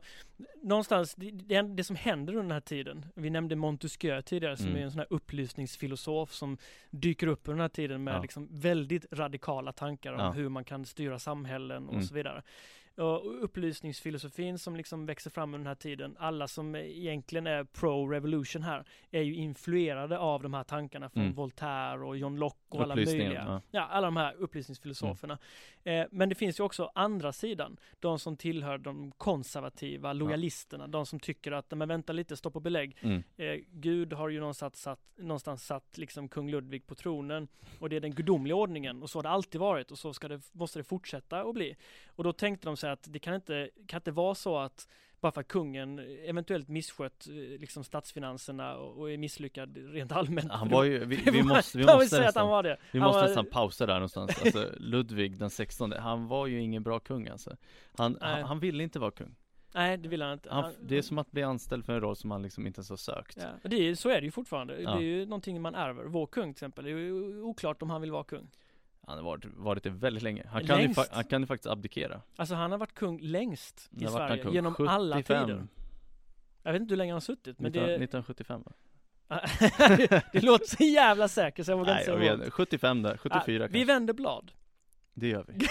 [0.64, 4.66] någonstans, det, det, det som händer under den här tiden, vi nämnde Montesquieu tidigare som
[4.68, 4.78] Mm.
[4.78, 6.58] är en sån här upplysningsfilosof som
[6.90, 8.22] dyker upp under den här tiden med Ja.
[8.22, 10.32] liksom väldigt radikala tankar om Ja.
[10.32, 12.06] hur man kan styra samhällen och Mm.
[12.06, 12.44] så vidare.
[12.98, 18.64] Och upplysningsfilosofin som liksom växer fram under den här tiden, alla som egentligen är pro-revolution
[18.64, 21.36] här, är ju influerade av de här tankarna från Mm.
[21.36, 23.44] Voltaire och John Locke och alla möjliga.
[23.48, 23.62] ja.
[23.72, 25.38] Ja, alla de här upplysningsfilosoferna.
[25.84, 31.06] Eh, men det finns ju också andra sidan, de som tillhör de konservativa lojalisterna, de
[31.06, 32.98] som tycker att, men vänta lite, stopp och belägg.
[33.02, 33.24] Mm.
[33.38, 37.48] Eh, Gud har ju någonstans satt, någonstans satt liksom kung Ludvig på tronen
[37.80, 40.28] och det är den gudomliga ordningen och så har det alltid varit och så ska
[40.28, 41.76] det, måste det fortsätta att bli.
[42.16, 44.88] Och då tänkte de sig att det kan inte, kan inte vara så att
[45.22, 50.52] bara för att kungen eventuellt misskött eh, liksom statsfinanserna och, och är misslyckad rent allmänt.
[50.52, 52.78] Han var ju, vi, vi måste, vi måste säga att nästan han var det.
[52.92, 56.84] Vi måste var- nästan pausa där någonstans, alltså Ludvig den 16 han var ju ingen
[56.84, 57.58] bra kung alltså
[57.98, 59.36] Han, han, han ville inte vara kung
[59.74, 60.50] Nej, det vill han inte.
[60.52, 62.90] han, Det är som att bli anställd för en roll som han liksom inte ens
[62.90, 64.82] har sökt Ja, det är, så är det ju fortfarande.
[64.82, 64.96] Ja.
[64.96, 66.04] Det är ju någonting man ärver.
[66.04, 68.50] Vår kung till exempel, det är ju oklart om han vill vara kung.
[69.08, 71.12] Han har varit, varit det väldigt länge Han kan, ju, Längst.
[71.12, 74.54] han kan ju faktiskt abdikera Alltså han har varit kung längst i Sverige, kung?
[74.54, 75.48] genom alla 75.
[75.48, 75.68] tider.
[76.64, 77.94] Jag vet inte hur länge han har suttit, men 19, det...
[77.94, 78.72] 1975 va?
[80.32, 82.54] det lågar så jävla säkert så jag vågar Nej, inte säga vet, emot.
[82.54, 84.52] 75 där, 74 Ah, Vi kanske vänder blad.
[85.14, 85.68] Det gör vi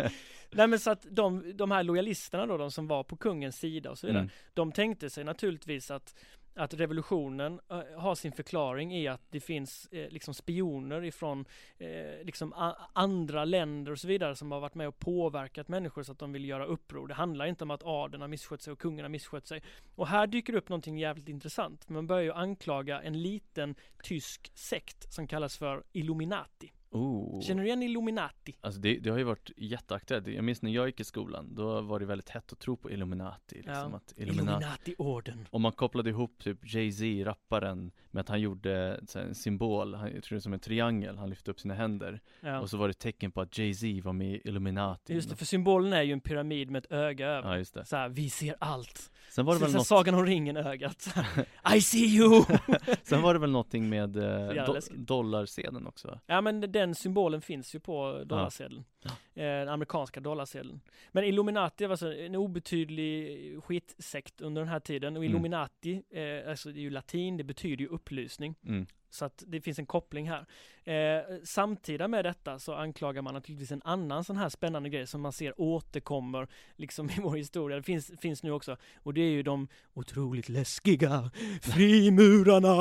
[0.50, 3.90] Nej men så att de, de här lojalisterna då, de som var på kungens sida
[3.90, 4.30] och så vidare, mm.
[4.54, 6.14] de tänkte sig naturligtvis att
[6.54, 11.44] att revolutionen eh, har sin förklaring i att det finns eh, liksom spioner ifrån
[11.78, 16.12] eh, liksom andra länder och så vidare som har varit med och påverkat människor så
[16.12, 17.08] att de vill göra uppror.
[17.08, 19.62] Det handlar inte om att adeln har misskött sig och kungen har misskött sig.
[19.94, 21.88] Och här dyker det upp någonting jävligt intressant.
[21.88, 27.40] Man börjar ju anklaga en liten tysk sekt som kallas för Illuminati oh.
[27.40, 28.56] Känner du igen Illuminati?
[28.60, 31.80] Alltså det, det har ju varit jätteaktuellt Jag minns när jag gick i skolan, då
[31.80, 33.96] var det väldigt hett att tro på Illuminati liksom Ja.
[33.96, 35.46] att Illuminati Illuminati-orden.
[35.50, 40.14] Och man kopplade ihop typ Jay-Z, rapparen, med att han gjorde här, en symbol, han,
[40.14, 42.60] jag tror det är som en triangel, han lyfte upp sina händer Ja.
[42.60, 45.44] Och så var det tecken på att Jay-Z var med i Illuminati Just det, för
[45.44, 47.48] symbolen är ju en pyramid med ett öga över.
[47.48, 49.10] Ja just det Så här, vi ser allt.
[49.30, 51.14] Sen var det så, väl så något, Sagan om ringen-ögat.
[51.74, 52.44] I see you!
[53.02, 57.74] sen var det väl någonting med eh, do, dollarsedeln också ja men den symbolen finns
[57.74, 58.84] ju på dollarsedeln.
[59.02, 59.10] Ja.
[59.42, 60.80] Eh, den amerikanska dollarsedeln.
[61.12, 65.16] Men Illuminati var alltså en obetydlig skitsekt under den här tiden.
[65.16, 65.30] Och Mm.
[65.30, 68.54] Illuminati, eh, alltså det är ju latin, det betyder ju upplysning.
[68.66, 68.86] Mm.
[69.10, 70.46] Så att det finns en koppling här.
[70.84, 75.20] Eh, samtida med detta så anklagar man naturligtvis en annan sån här spännande grej som
[75.20, 77.76] man ser återkommer liksom i vår historia.
[77.76, 78.76] Det finns, finns nu också.
[79.02, 81.30] Och det är ju de otroligt läskiga
[81.62, 82.74] frimurarna.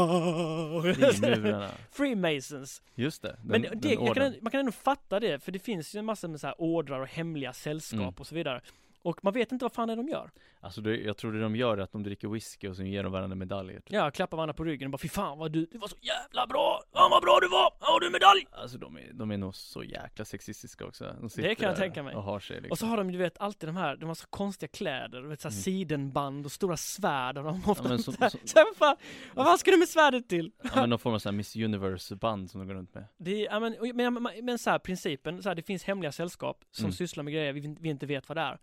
[1.13, 2.81] Frimurarna, Freemasons.
[2.95, 5.95] just det, den, Men det, jag kan, man kan ändå fatta det, för det finns
[5.95, 8.13] ju en massa med så här ordrar och hemliga sällskap Mm.
[8.17, 8.61] och så vidare.
[9.01, 10.31] Och man vet inte vad fan det är de gör.
[10.62, 13.03] Alltså det, jag tror det de gör är att de dricker whisky och sen ger
[13.03, 13.91] de varandra medaljer typ.
[13.91, 16.47] Ja, klappar varandra på ryggen och bara fy fan vad du, du var så jävla
[16.47, 16.81] bra!
[16.93, 17.73] Ja vad bra du var!
[17.79, 18.45] Har du medalj?
[18.51, 22.03] Alltså de är, de är nog så jäkla sexistiska också De Det kan jag tänka
[22.03, 22.15] mig.
[22.15, 22.71] Och har sig liksom.
[22.71, 25.27] Och så har de ju vet alltid de här, de har så konstiga kläder, du
[25.27, 25.62] vet såhär Mm.
[25.63, 28.95] sidenband och stora svärd och de ofta Ja, så, så, här, vad fan,
[29.35, 30.51] vad fan ska du med svärdet till?
[30.62, 33.05] Ja men någon form av sån här Miss Universe band som de går runt med
[33.17, 36.12] Det är, ja, men, men, men, men så här, principen, så här, det finns hemliga
[36.12, 36.93] sällskap som Mm.
[36.93, 38.59] sysslar med grejer vi, vi inte vet vad det är.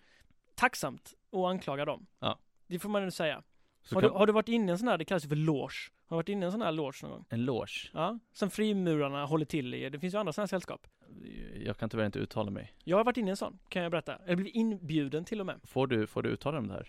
[0.56, 2.06] Tacksamt att anklaga dem.
[2.20, 2.38] Ja.
[2.66, 3.42] Det får man ändå säga.
[3.90, 5.36] Har, kan, du, har du varit inne i en sån här, det kallas ju för
[5.36, 5.74] loge.
[6.06, 7.24] Har du varit inne i en sån här loge någon gång?
[7.28, 9.90] En loge Ja, som frimurarna håller till i.
[9.90, 10.86] Det finns ju andra sådana här sällskap.
[11.64, 13.90] Jag kan tyvärr inte uttala mig Jag har varit inne i en sån, kan jag
[13.90, 14.18] berätta.
[14.26, 15.60] Jag blev inbjuden till och med.
[15.64, 16.88] Får du, får du uttala om det här?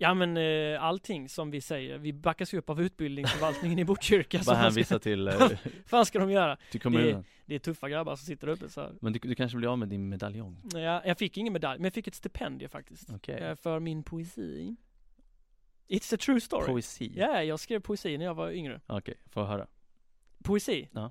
[0.00, 4.38] Ja men eh, allting som vi säger, vi backas ju upp av utbildningsförvaltningen i Botkyrka.
[4.46, 5.50] Bara vad hänvisa till, eh,
[5.86, 6.56] fan ska de göra?
[6.70, 8.92] till kommunen Det är tuffa grabbar som sitter uppe så.
[9.00, 10.62] Men du, du kanske blir av med din medaljong?
[10.74, 13.10] Ja, jag fick ingen medalj, men jag fick ett stipendium faktiskt.
[13.10, 14.76] Okej eh, För min poesi.
[15.88, 16.66] It's a true story.
[16.66, 17.12] Poesi?
[17.16, 18.80] Ja, jag skrev poesi när jag var yngre.
[18.86, 19.66] Okej, får jag höra?
[20.44, 20.88] Poesi?
[20.92, 21.10] Ja.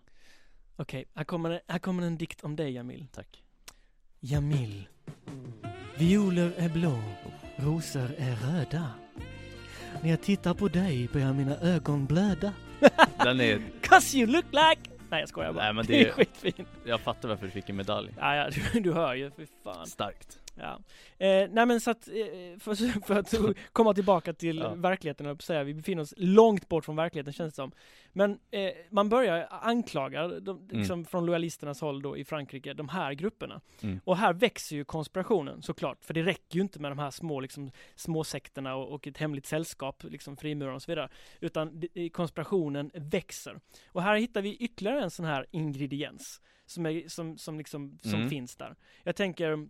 [0.76, 3.08] Okej, här, kommer, här kommer en dikt om dig Jamil.
[3.12, 3.44] Tack
[4.20, 4.88] Jamil.
[5.98, 7.02] Violer är blå,
[7.58, 8.90] rosor är röda.
[10.02, 12.54] När jag tittar på dig börjar mina ögon blöda.
[13.18, 14.90] Den är, 'Cause you look like...
[15.10, 15.64] Nej jag skojar bara.
[15.64, 16.68] Nej, men det är det- skitfint.
[16.86, 19.88] jag fattar varför du fick en medalj Ja, ja du, du hör ju, fy fan.
[19.88, 20.80] Starkt Ja.
[21.26, 22.14] Eh, nej men så att, eh,
[22.60, 23.34] för, för att
[23.74, 24.74] komma tillbaka till Ja.
[24.76, 27.72] verkligheten, jag säga, vi befinner oss långt bort från verkligheten känns det som.
[28.14, 33.14] Men eh, man börjar anklaga, de, liksom från lojalisternas håll då i Frankrike, de här
[33.14, 33.62] grupperna.
[33.82, 34.00] Mm.
[34.04, 37.40] Och här växer ju konspirationen såklart, för det räcker ju inte med de här små,
[37.40, 41.10] liksom, små sekterna och, och ett hemligt sällskap, liksom frimurarna och så vidare.
[41.40, 43.60] Utan konspirationen växer.
[43.88, 48.14] Och här hittar vi ytterligare en sån här ingrediens som, är, som, som, liksom, som
[48.14, 48.30] Mm.
[48.30, 48.76] finns där.
[49.04, 49.68] Jag tänker,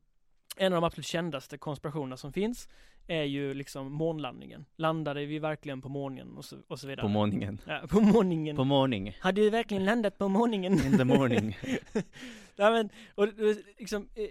[0.58, 2.70] en av de absolut kändaste konspirationerna som finns
[3.08, 4.66] är ju liksom månlandningen.
[4.76, 7.02] Landade vi verkligen på månen och så, och så vidare.
[7.02, 8.56] På morgonen ja, på måningen.
[8.56, 10.74] På morning Hade vi verkligen landat på måningen?
[10.74, 11.58] In the morning
[12.56, 14.28] ja, men, och, och, liksom, eh,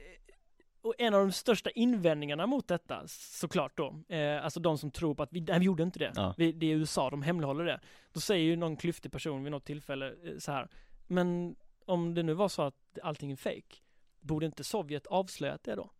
[0.80, 5.14] och en av de största invändningarna mot detta, såklart då, eh, alltså de som tror
[5.14, 6.12] på att vi, nej, vi gjorde inte det.
[6.14, 6.34] Ja.
[6.36, 7.80] Vi, det är USA, de hemlighåller det.
[8.12, 10.68] Då säger ju någon klyftig person vid något tillfälle eh, så här,
[11.06, 13.76] men om det nu var så att allting är fake,
[14.20, 15.90] borde inte Sovjet avslöjat det då?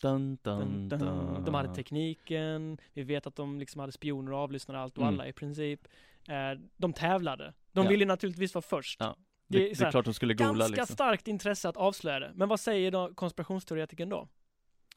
[0.00, 1.44] Dun, Dun, dun.
[1.44, 5.14] De hade tekniken, vi vet att de liksom hade spioner och avlyssnade allt och Mm.
[5.14, 5.88] alla i princip.
[6.28, 7.54] Eh, de tävlade.
[7.72, 7.90] De Ja.
[7.90, 9.00] ville naturligtvis vara först.
[9.00, 9.16] Ja,
[9.48, 12.18] det det, är det är klart de skulle googla Ganska liksom starkt intresse att avslöja
[12.20, 12.32] det.
[12.34, 14.28] Men vad säger då konspirationsteoretikern då?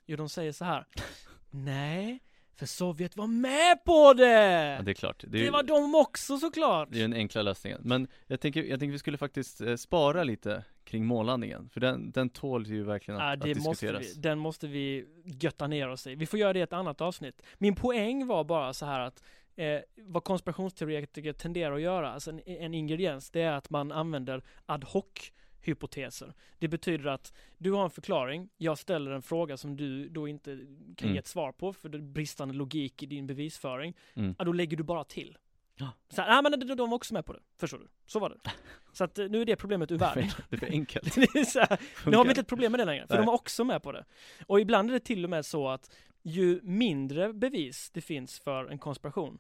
[0.06, 0.86] Jo, de säger så här.
[1.52, 2.20] Nej,
[2.62, 4.76] för Sovjet var med på det!
[4.78, 6.88] ja, det är klart Det, är, det ju- var de också såklart!
[6.92, 10.24] det är den enkla lösningen Men jag tänker, jag tänker vi skulle faktiskt eh, spara
[10.24, 14.18] lite kring månlandningen För den, den tål ju verkligen att, Ja, att det måste diskuteras
[14.18, 16.16] vi, den måste vi götta ner oss i.
[16.16, 17.42] Vi får göra det i ett annat avsnitt.
[17.58, 19.24] Min poäng var bara så här att
[19.56, 24.44] eh, vad konspirationsteoretiker tenderar att göra, alltså en, en ingrediens, det är att man använder
[24.66, 26.34] ad hoc hypoteser.
[26.60, 30.58] Det betyder att du har en förklaring, jag ställer en fråga som du då inte
[30.96, 31.14] kan Mm.
[31.14, 33.98] ge ett svar på för det är bristande logik i din bevisföring.
[34.14, 34.36] Mm.
[34.40, 35.38] Ja, då lägger du bara till.
[35.76, 35.92] Ja.
[36.10, 37.88] Så här, nej men de, var också med på det, förstår du?
[38.06, 38.52] Så var det.
[38.94, 40.30] Så att eh, nu är det problemet ur världen.
[40.50, 42.80] Det är för enkelt Det är så här, nu har vi inte ett problem med
[42.80, 43.24] det längre, för Nej.
[43.24, 44.06] de var också med på det.
[44.48, 48.66] Och ibland är det till och med så att ju mindre bevis det finns för
[48.66, 49.40] en konspiration,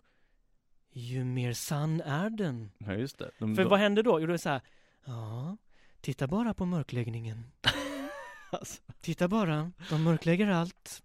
[0.93, 2.71] ju mer sann är den.
[2.77, 4.19] Ja just det de, För de, vad händer då?
[4.21, 4.61] Jo, det är så här,
[5.05, 5.57] ja,
[6.01, 7.43] titta bara på mörkläggningen.
[8.51, 11.03] alltså, Titta bara, de mörklägger allt.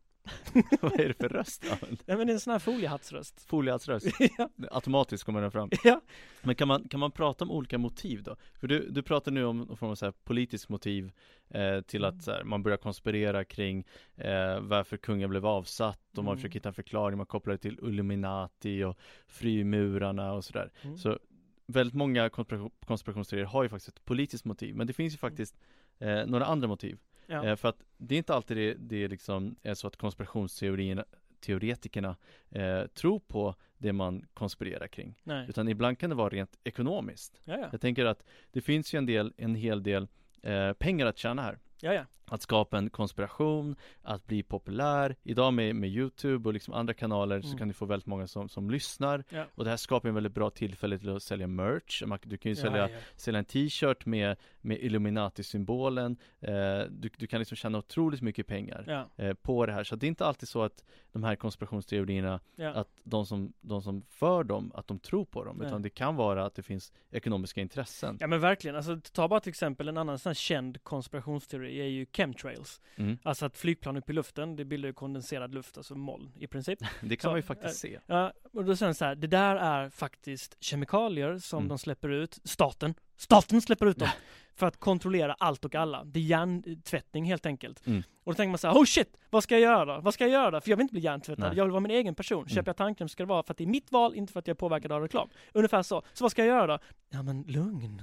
[0.81, 1.99] Vad är det för röst använder?
[2.07, 3.41] Nej men det är en sån här foliehattsröst.
[3.47, 4.07] Foliehattsröst
[4.39, 4.49] ja.
[4.71, 6.01] Automatiskt kommer den fram ja.
[6.43, 8.37] Men kan man, kan man prata om olika motiv då?
[8.55, 11.13] För du, du pratar nu om någon form av så här politiskt motiv
[11.51, 12.17] eh, till Mm.
[12.19, 13.85] att så här, man börjar konspirera kring
[14.17, 16.37] eh, varför kungen blev avsatt och man Mm.
[16.37, 20.97] försöker hitta en förklaring, man kopplar det till Illuminati och frimurarna och sådär Mm.
[20.99, 21.19] Så
[21.67, 25.57] väldigt många konspiration, konspirationsteorier har ju faktiskt ett politiskt motiv men det finns ju faktiskt
[25.99, 27.45] eh, några andra motiv Ja.
[27.47, 31.05] eh, För att det är inte alltid det, det liksom är så att konspirationsteorierna
[31.41, 32.17] teoretikerna
[32.51, 35.47] eh, tror på det man konspirerar kring Nej.
[35.49, 37.69] utan ibland kan det vara rent ekonomiskt Ja, ja.
[37.73, 40.09] Jag tänker att det finns ju en del, en hel del
[40.43, 42.05] eh, pengar att tjäna här Ja, ja.
[42.29, 45.17] Att skapa en konspiration, att bli populär.
[45.23, 47.59] Idag med, med Youtube och liksom andra kanaler så Mm.
[47.59, 49.25] kan du få väldigt många som, som lyssnar.
[49.29, 49.45] Ja.
[49.55, 52.03] Och det här skapar en väldigt bra tillfälle till att sälja merch.
[52.23, 52.99] Du kan ju sälja, Ja, ja.
[53.17, 56.17] sälja en t-shirt med, med Illuminati-symbolen.
[56.41, 56.53] Eh,
[56.91, 59.85] du, du kan liksom tjäna otroligt mycket pengar eh, på det här.
[59.85, 62.41] Så det är inte alltid så att de här konspirationsteorierna
[62.75, 65.63] att de som, de som för dem, att de tror på dem.
[65.63, 68.17] Utan det kan vara att det finns ekonomiska intressen.
[68.21, 72.07] Ja men verkligen, alltså ta bara till exempel en annan sån känd konspirationsteori är ju
[72.17, 72.81] chemtrails.
[72.97, 73.19] mm.
[73.23, 76.79] Alltså att flygplan upp i luften, det bildar ju kondenserad luft, alltså moln i princip.
[77.01, 79.27] Det kan Så, man ju faktiskt se Ja, och då säger den så här, det
[79.27, 81.69] där är faktiskt kemikalier som Mm.
[81.69, 84.09] de släpper ut, staten, staten släpper ut dem
[84.55, 86.05] för att kontrollera allt och alla.
[86.05, 87.87] Det är hjärntvättning helt enkelt.
[87.87, 88.03] Mm.
[88.25, 90.01] Och då tänker man så här, oh shit, vad ska jag göra då?
[90.01, 90.61] Vad ska jag göra då?
[90.61, 91.57] För jag vill inte bli hjärntvättad, Nej.
[91.57, 92.39] jag vill vara min egen person.
[92.39, 92.49] Mm.
[92.49, 94.47] Köper jag tandkräm ska det vara för att det är mitt val, inte för att
[94.47, 95.29] jag är påverkad av reklam.
[95.53, 96.03] Ungefär så.
[96.13, 96.79] Så vad ska jag göra då?
[97.11, 98.03] Ja men lugn.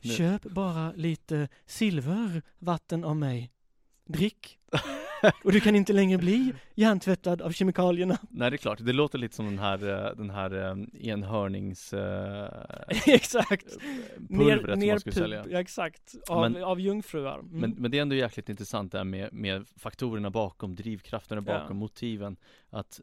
[0.00, 3.50] Nu- Köp bara lite silvervatten av mig.
[4.04, 4.58] Drick.
[5.44, 8.18] och du kan inte längre bli hjärntvättad av kemikalierna.
[8.30, 11.92] Nej det är klart, det låter lite som den här, eh, den här eh, enhörnings
[11.92, 12.48] eh,
[13.06, 13.66] exakt.
[14.28, 16.14] pulvret som ner man skulle sälja ja, exakt.
[16.28, 17.38] Av, Men- av jungfruar.
[17.38, 17.60] Mm.
[17.60, 21.66] men, men det är ändå jäkligt intressant det här med, med faktorerna bakom, drivkrafterna bakom,
[21.68, 21.74] Ja.
[21.74, 22.36] motiven
[22.70, 23.00] Att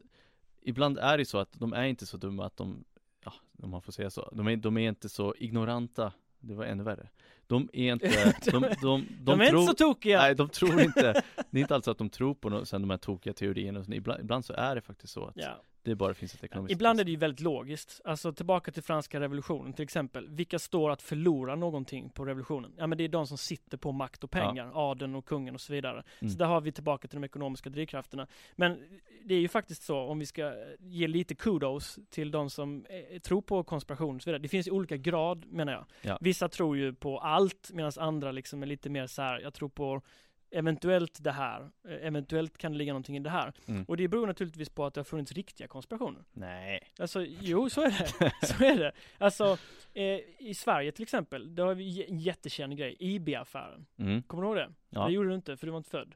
[0.62, 2.84] ibland är det så att de är inte så dumma att de,
[3.24, 3.32] ja
[3.62, 6.12] om man får säga så, de är, de är inte så ignoranta
[6.46, 7.08] det var ännu värre.
[7.46, 10.18] De är inte, de, de, de, de, är tror, inte så tokiga.
[10.18, 12.90] Nej de tror inte Det är inte alls att de tror på något, sen de
[12.90, 15.62] här tokiga teorierna ibland, ibland så är det faktiskt så att Ja.
[15.86, 18.00] Det bara finns ett ekonomiskt Ibland är det ju väldigt logiskt.
[18.04, 20.28] Alltså tillbaka till franska revolutionen till exempel.
[20.28, 22.72] Vilka står att förlora någonting på revolutionen?
[22.76, 25.60] Ja men det är de som sitter på makt och pengar, adeln och kungen och
[25.60, 26.02] så vidare.
[26.20, 26.30] Mm.
[26.30, 28.26] Så där har vi tillbaka till de ekonomiska drivkrafterna.
[28.56, 28.78] Men
[29.24, 33.18] det är ju faktiskt så, om vi ska ge lite kudos till de som eh,
[33.18, 34.42] tror på konspiration och så vidare.
[34.42, 35.86] Det finns ju olika grad menar jag.
[36.02, 36.18] Ja.
[36.20, 39.68] Vissa tror ju på allt medan andra liksom är lite mer så här, jag tror
[39.68, 40.02] på
[40.50, 43.52] eventuellt det här, eh, eventuellt kan det ligga någonting i det här.
[43.66, 43.84] Mm.
[43.84, 46.24] Och det beror naturligtvis på att det har funnits riktiga konspirationer.
[46.32, 46.92] Nej.
[46.98, 48.32] Alltså, jo, så är det.
[48.46, 48.92] Så är det.
[49.18, 49.58] Alltså,
[49.94, 53.86] eh, i Sverige till exempel, då har vi en jättekänd grej, IB-affären.
[53.98, 54.22] Mm.
[54.22, 54.72] Kommer du ihåg det?
[54.90, 55.06] Ja.
[55.06, 56.14] Det gjorde du inte, för du var inte född.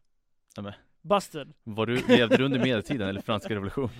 [0.56, 0.72] Ja.
[1.02, 1.52] Busted.
[1.64, 3.90] Var du, levde du under medeltiden eller franska revolutionen?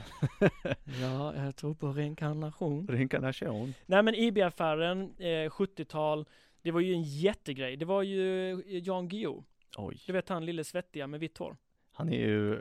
[1.00, 2.88] Ja, jag tror på reinkarnation.
[2.88, 3.74] Reinkarnation.
[3.86, 6.26] Nej men IB-affären, eh, 70-tal,
[6.62, 7.76] det var ju en jättegrej.
[7.76, 9.44] Det var ju eh, Jan Guillou.
[9.76, 10.02] Oj.
[10.06, 11.56] Du vet han lille svettiga med vitt hår.
[11.92, 12.60] Han är ju,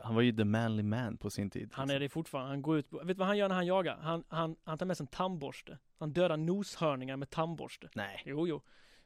[0.00, 1.70] han var ju the manly man på sin tid.
[1.72, 2.50] Han är det fortfarande.
[2.50, 3.96] Han går ut, vet du vad han gör när han jagar?
[3.96, 5.78] Han, han, han tar med sig en tandborste.
[5.98, 7.88] Han dödar noshörningar med tandborste.
[7.94, 8.22] Nej.
[8.24, 8.62] Jo, jo.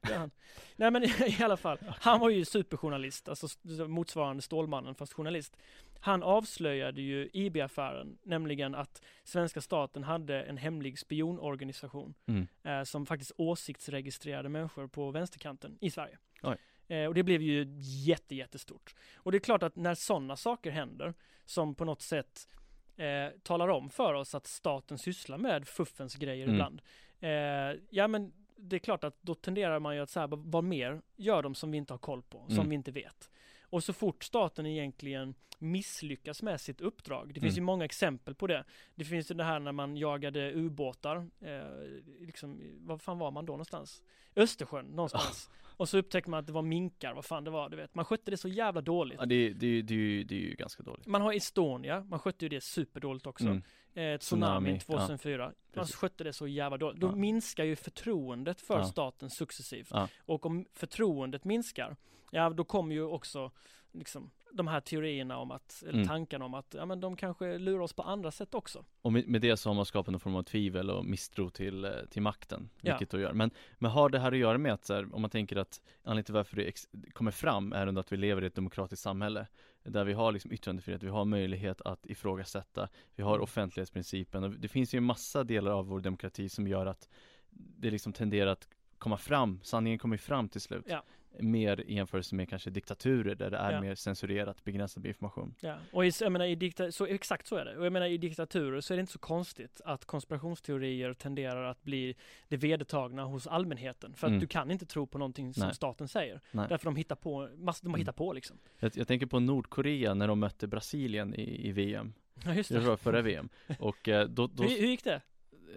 [0.08, 0.30] Det han.
[0.76, 3.46] Nej men i alla fall, han var ju superjournalist, alltså
[3.88, 5.56] motsvarande Stålmannen fast journalist.
[6.00, 12.46] Han avslöjade ju IB-affären, nämligen att svenska staten hade en hemlig spionorganisation Mm.
[12.62, 16.18] eh, som faktiskt åsiktsregistrerade människor på vänsterkanten i Sverige.
[16.42, 16.56] Oj.
[16.88, 17.66] Eh, och det blev ju
[18.06, 18.94] jätte, jättestort.
[19.16, 22.48] Och det är klart att när sådana saker händer, som på något sätt
[22.96, 26.54] eh, talar om för oss att staten sysslar med fuffens grejer Mm.
[26.54, 26.82] ibland.
[27.20, 28.32] Eh, ja men
[28.62, 31.70] det är klart att då tenderar man ju att säga, vad mer gör de som
[31.70, 32.68] vi inte har koll på, som Mm.
[32.68, 33.30] vi inte vet.
[33.62, 37.62] Och så fort staten egentligen misslyckas med sitt uppdrag, det finns Mm.
[37.62, 38.64] ju många exempel på det.
[38.94, 43.46] Det finns ju det här när man jagade ubåtar, eh, liksom, var fan var man
[43.46, 44.02] då någonstans?
[44.36, 45.50] Östersjön någonstans.
[45.76, 47.94] Och så upptäckte man att det var minkar, vad fan det var, du vet.
[47.94, 49.18] Man skötte det så jävla dåligt.
[49.20, 51.06] Ja, det, det, det, det är ju ganska dåligt.
[51.06, 53.46] Man har Estonia, man skötte ju det superdåligt också.
[53.46, 53.62] Mm.
[53.94, 55.44] Eh, tsunami Tsunami, 2004.
[55.46, 55.96] Man precis.
[55.96, 57.00] skötte det så jävla dåligt.
[57.00, 57.14] Då Ja.
[57.16, 58.84] minskar ju förtroendet för Ja.
[58.84, 59.88] staten successivt.
[59.90, 60.08] Ja.
[60.18, 61.96] Och om förtroendet minskar,
[62.30, 63.50] ja då kommer ju också
[63.92, 66.08] liksom de här teorierna om att, eller Mm.
[66.08, 68.84] tankarna om att, ja men de kanske lurar oss på andra sätt också.
[69.02, 71.84] Och med, med det så har man skapat någon form av tvivel och misstro till,
[71.84, 72.92] eh, till makten, Ja.
[72.92, 73.32] vilket då gör.
[73.32, 75.82] Men, men har det här att göra med att så här, om man tänker att
[76.02, 76.72] anledningen till varför det
[77.12, 79.46] kommer fram är ändå att vi lever i ett demokratiskt samhälle
[79.84, 83.42] där vi har liksom yttrandefrihet, vi har möjlighet att ifrågasätta, vi har Mm.
[83.42, 87.08] offentlighetsprincipen och det finns ju en massa delar av vår demokrati som gör att
[87.50, 88.68] det liksom tenderar att
[88.98, 90.84] komma fram, sanningen kommer fram till slut.
[90.88, 91.02] Ja.
[91.38, 93.80] Mer i jämförelse med kanske diktaturer där det är Ja.
[93.80, 95.54] mer censurerat, begränsad information.
[95.60, 97.76] Ja, och i, jag menar, i dikta, så exakt så är det.
[97.76, 101.82] Och jag menar i diktaturer så är det inte så konstigt att konspirationsteorier tenderar att
[101.82, 102.14] bli
[102.48, 104.14] det vedertagna hos allmänheten.
[104.14, 104.40] För att Mm.
[104.40, 105.74] du kan inte tro på någonting som Nej.
[105.74, 106.40] staten säger.
[106.50, 106.66] Nej.
[106.68, 108.00] Därför de hittar på, mass, de har Mm.
[108.00, 108.58] hittat på liksom.
[108.78, 112.12] Jag, jag tänker på Nordkorea när de mötte Brasilien i, i VM.
[112.44, 113.48] Ja, just Det var förra VM.
[113.78, 115.20] Och eh, då, då Hur, hur gick det?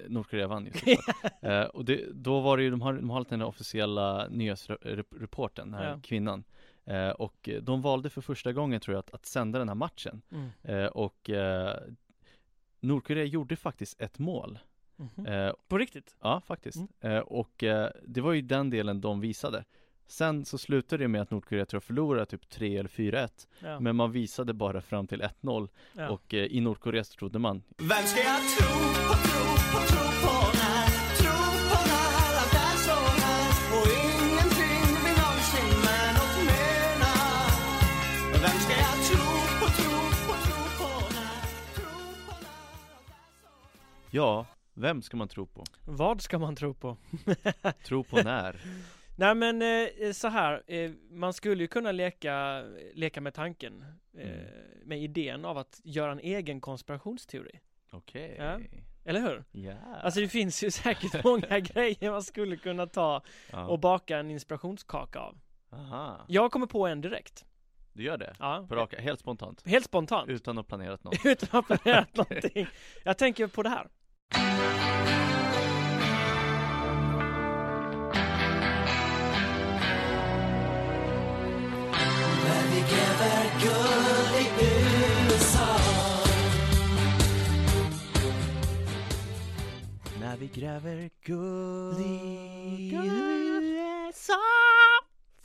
[0.07, 1.33] Nordkorea vann ju såklart.
[1.41, 4.27] eh, Och det, då var det ju, de har, de har alltid den här officiella
[4.29, 5.99] nyhetsreporten, den här Ja.
[6.03, 6.43] kvinnan.
[6.85, 10.21] Eh, och de valde för första gången tror jag att, att sända den här matchen.
[10.31, 10.49] Mm.
[10.63, 11.77] Eh, och eh,
[12.79, 14.59] Nordkorea gjorde faktiskt ett mål.
[14.95, 15.25] Mhm.
[15.25, 16.15] Eh, På riktigt?
[16.21, 16.77] ja, faktiskt.
[17.01, 17.17] Mm.
[17.17, 19.63] Eh, och eh, det var ju den delen de visade.
[20.07, 23.79] Sen så slutade det med att Nordkorea tror jag förlorade typ 3 eller 4-1 Ja.
[23.79, 26.09] Men man visade bara fram till 1-0 ja.
[26.09, 29.54] Och eh, i Nordkorea så trodde man Vem ska jag tro på, tro
[44.11, 45.63] Ja, vem ska man tro på?
[45.85, 46.97] Vad ska man tro på?
[47.85, 48.55] Tro på när?
[49.17, 52.63] Nej men eh, så här, eh, man skulle ju kunna leka,
[52.93, 53.81] leka med tanken,
[54.17, 54.45] eh, Mm.
[54.83, 57.59] med idén av att göra en egen konspirationsteori.
[57.91, 58.59] Okej Ja.
[59.05, 59.43] Eller hur?
[59.51, 59.73] Ja.
[60.03, 63.65] Alltså det finns ju säkert många grejer man skulle kunna ta ja.
[63.65, 65.37] och baka en inspirationskaka av.
[65.73, 67.45] Aha, Jag kommer på en direkt.
[67.93, 68.33] du gör det?
[68.39, 69.61] Ja, På raka, helt spontant?
[69.67, 70.29] helt spontant.
[70.29, 71.15] Utan att ha planerat något?
[71.25, 72.67] Utan att ha planerat någonting.
[73.03, 73.87] Jag tänker på det här.
[82.45, 83.54] När vi gräver
[90.35, 91.97] När vi gräver guld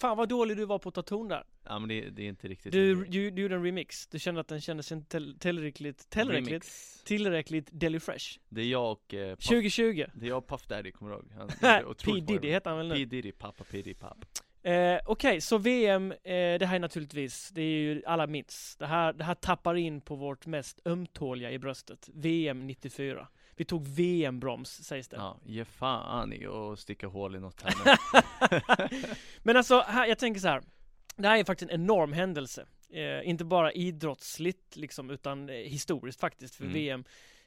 [0.01, 1.45] Fan vad dålig du var på att ta ton där.
[1.65, 4.07] Ja men det, det är inte riktigt Du, du, du gjorde en remix.
[4.07, 7.03] Du kände att den kändes inte till- tillräckligt, tillräckligt, Remix.
[7.05, 8.39] tillräckligt Deli Fresh.
[8.49, 10.05] Det är jag och eh, Puff, 2020.
[10.15, 11.33] Det är jag och Puff Daddy, kommer du ihåg?
[11.37, 13.05] Han P Diddy heter han väl P nu?
[13.05, 14.25] Diddy, pappa P Diddy, papp
[14.63, 18.77] Eh, Okej, så VM, eh, det här är naturligtvis, det är ju alla minns.
[18.79, 22.09] Det här, det här tappar in på vårt mest ömtåliga i bröstet.
[22.15, 23.29] VM 94.
[23.61, 25.17] Vi tog VM-broms, sägs det.
[25.17, 27.99] Ja, ge fan i att sticka hål i något här.
[29.43, 30.63] Men alltså, här, jag tänker så här.
[31.17, 32.67] Det här är faktiskt en enorm händelse.
[32.91, 36.55] Eh, inte bara idrottsligt liksom, utan eh, historiskt faktiskt.
[36.55, 36.75] För Mm.
[36.75, 37.05] VM,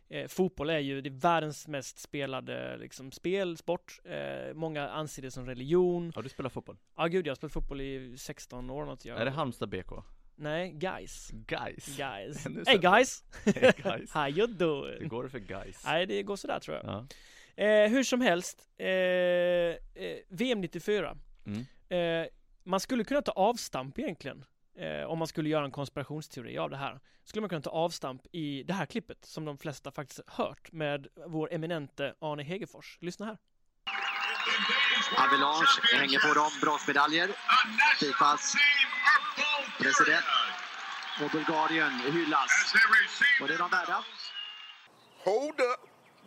[0.09, 3.99] eh, fotboll är ju det är världens mest spelade liksom, spel, sport.
[4.03, 6.11] Eh, många anser det som religion.
[6.15, 6.77] Har du spelat fotboll?
[6.97, 9.05] Ja gud, jag har spelat fotboll i 16 år något.
[9.05, 9.21] Jag...
[9.21, 9.91] Är det Halmstad BK?
[10.35, 11.29] Nej, guys.
[11.47, 11.97] Guys?
[11.97, 12.45] Guys.
[12.67, 13.23] Hey guys!
[13.45, 14.11] Hey guys!
[14.11, 15.07] How you Det doing?
[15.07, 16.85] går för guys Nej, det går sådär tror jag.
[16.85, 17.05] Ja,
[17.55, 19.75] Eh, hur som helst, eh, eh,
[20.29, 21.17] VM 94.
[21.45, 21.65] mm.
[21.89, 22.27] Eh,
[22.63, 24.45] man skulle kunna ta avstamp egentligen.
[24.77, 26.99] Eh, om man skulle göra en konspirationsteori av det här.
[27.23, 31.07] Skulle man kunna ta avstamp i det här klippet som de flesta faktiskt hört med
[31.27, 32.97] vår eminente Arne Hegerfors.
[33.01, 33.37] Lyssna här.
[35.17, 37.29] Avalanche hänger på dem bronsmedaljer.
[37.99, 38.53] Fifas
[39.83, 40.25] president
[41.23, 42.73] och Bulgarien hyllas.
[43.41, 44.03] Och det är de värda.
[45.23, 45.79] Hold up.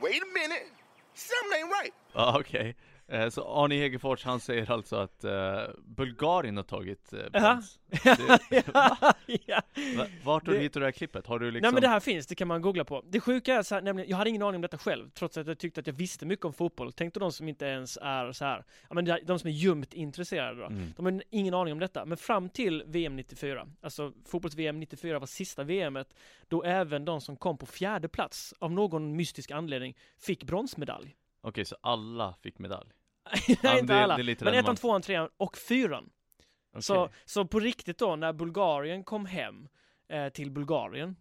[0.02, 0.66] Wait a minute.
[1.14, 1.94] Something ain't right.
[2.12, 2.85] Ja okej Eh,
[3.30, 7.54] Så Arne Hegerfors han säger alltså att eh, Bulgarien har tagit eh, Jaha.
[7.54, 7.78] brons
[8.50, 8.96] Det- ja,
[9.46, 9.60] ja.
[9.96, 11.26] Va- Vart tog du hittat det här klippet?
[11.26, 13.04] Har du liksom Nej men det här finns, det kan man googla på.
[13.08, 15.46] Det sjuka är så här, nämligen, jag hade ingen aning om detta själv, trots att
[15.46, 16.92] jag tyckte att jag visste mycket om fotboll.
[16.92, 19.94] Tänk dig de som inte ens är så här, ja men de som är ljumt
[19.94, 20.66] intresserade då.
[20.66, 20.92] Mm.
[20.96, 22.04] De har ingen aning om detta.
[22.04, 26.14] Men fram till VM 94, alltså fotbolls-VM 94 var sista VMet,
[26.48, 31.14] då även de som kom på fjärde plats, av någon mystisk anledning, fick bronsmedalj.
[31.48, 32.90] Okej så alla fick medalj?
[33.62, 34.16] Nej, inte det- alla.
[34.16, 34.80] det är lite men ettan, relevant.
[34.80, 36.10] tvåan, trean och fyran.
[36.70, 36.82] Okej.
[36.82, 39.68] Så, så på riktigt då, när Bulgarien kom hem
[40.08, 41.16] eh, till Bulgarien,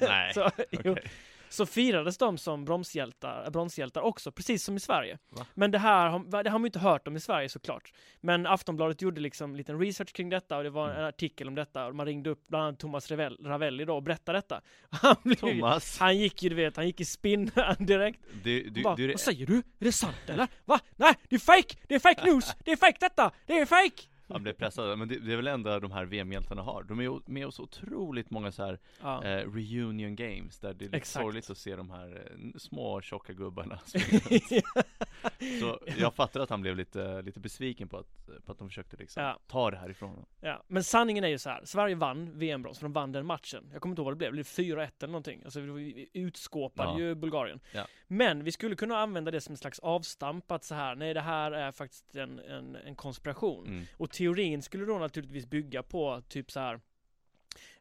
[0.00, 1.10] Nej, så, jo, okej.
[1.52, 5.18] Så firades de som bromshjältar, bronshjältar också, precis som i Sverige.
[5.30, 5.46] Va?
[5.54, 7.92] Men det här har, det har man ju inte hört om i Sverige såklart.
[8.20, 11.04] Men Aftonbladet gjorde liksom liten research kring detta och det var en Mm.
[11.08, 14.38] artikel om detta och man ringde upp bland annat Thomas Ravel, Ravelli då och berättade
[14.38, 14.60] detta.
[14.90, 18.20] Han, blev, Thomas, han gick ju, du vet, han gick i spinn direkt.
[18.42, 19.56] du, du, bara, du, Vad säger du?
[19.56, 20.48] Är det sant eller?
[20.64, 20.80] Va?
[20.96, 21.76] Nej, det är fake!
[21.88, 22.52] Det är fake news!
[22.64, 23.30] Det är fake detta!
[23.46, 24.02] Det är fake!
[24.28, 27.30] Han blev pressad, men det, det är väl ändå de här VM-hjältarna har De är
[27.30, 29.24] med oss otroligt många så här Ja.
[29.24, 31.22] eh, reunion games där det är lite Exakt.
[31.24, 33.78] sorgligt att se de här eh, små tjocka gubbarna.
[35.60, 38.96] Så jag fattar att han blev lite, lite besviken på att, på att de försökte
[38.96, 39.38] liksom Ja.
[39.46, 41.64] ta det härifrån honom Ja, men sanningen är ju så här.
[41.64, 43.68] Sverige vann VM-brons, för de vann den matchen.
[43.72, 44.44] Jag kommer inte ihåg vad det blev, det blev
[44.86, 45.40] 4-1 eller någonting.
[45.44, 46.98] Alltså vi utskåpade Ja.
[46.98, 47.60] ju Bulgarien.
[47.72, 47.86] Ja.
[48.06, 51.20] Men vi skulle kunna använda det som en slags avstamp att så här, nej det
[51.20, 53.66] här är faktiskt en, en, en konspiration.
[53.66, 53.84] mm.
[53.96, 56.80] Och teorin skulle då naturligtvis bygga på typ så här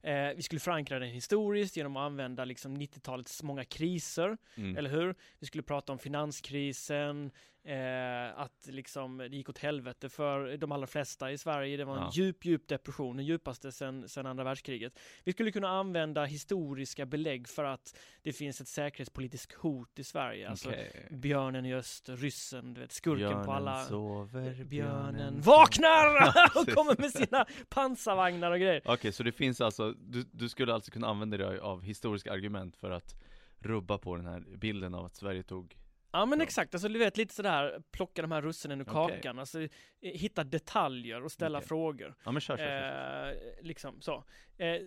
[0.03, 4.77] Eh, vi skulle förankra den historiskt genom att använda liksom 90-talets många kriser, Mm.
[4.77, 5.15] eller hur?
[5.39, 7.31] Vi skulle prata om finanskrisen,
[7.63, 11.77] eh, att liksom det gick åt helvete för de allra flesta i Sverige.
[11.77, 12.11] Det var en Ja.
[12.13, 14.99] djup, djup depression, den djupaste sedan, andra världskriget.
[15.23, 20.49] Vi skulle kunna använda historiska belägg för att det finns ett säkerhetspolitiskt hot i Sverige.
[20.49, 21.07] Alltså Okej.
[21.11, 23.83] björnen i öster, ryssen, du vet, skurken på alla...
[23.85, 26.05] sover, Björnen vaknar
[26.61, 28.81] och kommer med sina pansarvagnar och grejer.
[28.85, 32.75] Okej, så det finns alltså, du, du skulle alltså kunna använda dig av historiska argument
[32.77, 33.15] för att
[33.59, 35.75] rubba på den här bilden av att Sverige tog
[36.13, 38.93] Ja men exakt, alltså du vet lite sådär, plocka de här russinen ur Okej.
[38.93, 39.67] kakan, alltså
[40.01, 41.67] hitta detaljer och ställa Okej.
[41.67, 42.15] frågor.
[42.23, 43.29] Ja men kör, kör, kör, kör.
[43.31, 44.23] Eh, liksom så.
[44.61, 44.81] Eh,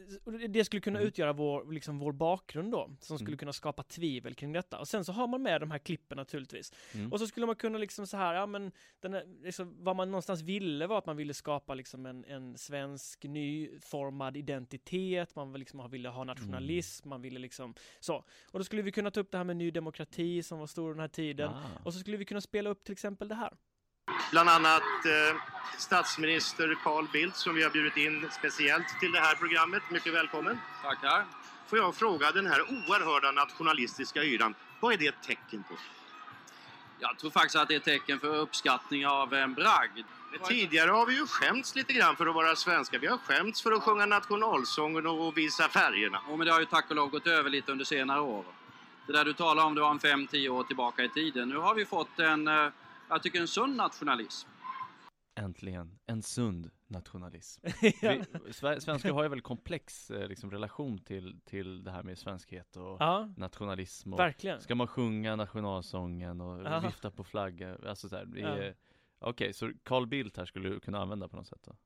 [0.49, 1.09] det- skulle kunna Mm.
[1.09, 3.39] utgöra vår, liksom vår bakgrund då, som skulle Mm.
[3.39, 4.79] kunna skapa tvivel kring detta.
[4.79, 6.73] Och sen så har man med de här klippen naturligtvis.
[6.95, 7.13] Mm.
[7.13, 8.73] Och så skulle man kunna liksom så här, ja men,
[9.03, 13.25] här, liksom, vad man någonstans ville var att man ville skapa liksom en, en svensk
[13.25, 18.25] nyformad identitet, man liksom, ville ha nationalism, man ville liksom så.
[18.51, 20.91] Och då skulle vi kunna ta upp det här med ny demokrati som var stor
[20.91, 21.49] den här tiden.
[21.51, 21.63] Ah.
[21.85, 23.53] Och så skulle vi kunna spela upp till exempel det här.
[24.35, 25.37] Bland annat eh,
[25.79, 29.83] statsminister Carl Bildt som vi har bjudit in speciellt till det här programmet.
[29.91, 30.59] Mycket välkommen.
[30.83, 31.25] Tackar.
[31.67, 35.75] Får jag fråga den här oerhörda nationalistiska yran, vad är det ett tecken på?
[36.99, 40.07] Jag tror faktiskt att det är ett tecken för uppskattning av en bragd.
[40.31, 42.99] Men tidigare har vi ju skämts lite grann för att vara svenska.
[42.99, 46.21] Vi har skämts för att sjunga nationalsången och visa färgerna.
[46.29, 48.45] Jo, men det har ju tack och lov gått över lite under senare år.
[49.07, 51.49] Det där du talar om, det var en fem, tio år tillbaka i tiden.
[51.49, 52.69] Nu har vi fått en, eh,
[53.09, 54.49] jag tycker en sund nationalism.
[55.37, 57.91] Äntligen, en sund nationalism Ja.
[58.03, 62.19] vi, Sve- Svenskar har ju väldigt komplex eh, liksom, relation till, till det här med
[62.19, 64.61] svenskhet och Ja, nationalism och verkligen.
[64.61, 66.81] Ska man sjunga nationalsången och Ja.
[66.81, 68.73] vifta på flagga, alltså så här, det Ja.
[69.19, 71.77] Okej, så Carl Bildt här skulle du kunna använda på något sätt då?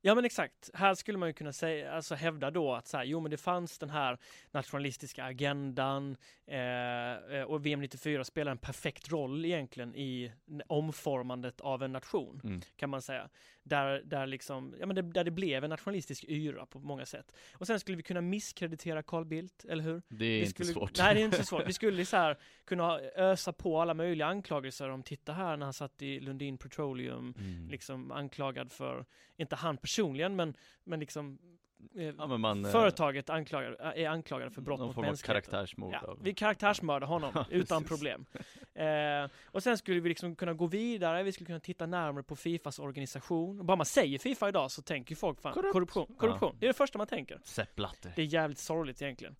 [0.00, 3.04] Ja men exakt, här skulle man ju kunna säga, alltså hävda då att så här,
[3.04, 4.18] jo men det fanns den här
[4.50, 10.32] nationalistiska agendan eh, eh, och VM 94 spelar en perfekt roll egentligen i
[10.66, 12.60] omformandet av en nation Mm.
[12.76, 13.28] kan man säga.
[13.68, 17.34] Där, där, liksom, ja, men det, där det blev en nationalistisk yra på många sätt.
[17.52, 20.02] Och sen skulle vi kunna misskreditera Carl Bildt, eller hur?
[20.08, 20.98] Det är vi inte skulle, svårt.
[20.98, 21.68] Nej, det är inte så svårt.
[21.68, 25.72] Vi skulle så här kunna ösa på alla möjliga anklagelser om, titta här när han
[25.72, 27.68] satt i Lundin Petroleum, Mm.
[27.70, 29.06] liksom anklagad för,
[29.36, 30.54] inte han personligen, men,
[30.84, 31.38] men liksom
[31.96, 35.26] eh, Ja, man, eh, Företaget anklagad, är anklagade för brott mot mänskligheten.
[35.50, 38.24] karaktärsmord Ja, av- vi karaktärsmördar honom Ja, utan problem.
[38.74, 42.36] Eh, och sen skulle vi liksom kunna gå vidare, vi skulle kunna titta närmare på
[42.36, 43.58] Fifas organisation.
[43.58, 45.72] Och bara man säger Fifa idag så tänker folk fan, Korrupt.
[45.72, 46.56] korruption, korruption.
[46.60, 47.40] Det är det första man tänker.
[47.44, 48.12] Sepp Blatter.
[48.16, 49.36] Det är jävligt sorgligt egentligen.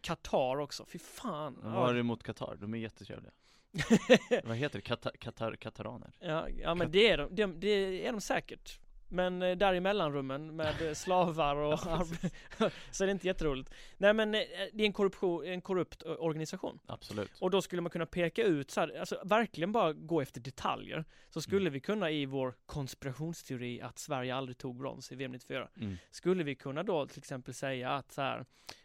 [0.00, 1.58] Qatar också, fy fan.
[1.62, 2.56] Vad har du emot Qatar?
[2.60, 3.32] De är jättetrevliga.
[4.44, 4.82] Vad heter det?
[4.82, 6.10] Qatar, Qatar, Qataraner?
[6.20, 8.78] Ja, ja men det är de, det, det är de säkert.
[9.12, 11.78] Men eh, där i mellanrummen med eh, slavar och
[12.90, 13.70] så är det inte jätteroligt.
[13.98, 14.40] Nej men eh,
[14.72, 16.78] det är en, korruption, en korrupt organisation.
[16.86, 17.30] Absolut.
[17.40, 21.04] Och då skulle man kunna peka ut så här, alltså verkligen bara gå efter detaljer.
[21.30, 21.72] Så skulle Mm.
[21.72, 25.68] vi kunna i vår konspirationsteori att Sverige aldrig tog brons i VM 94.
[25.76, 25.96] Mm.
[26.10, 28.44] Skulle vi kunna då till exempel säga att så här,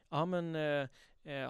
[0.09, 0.87] ja men eh,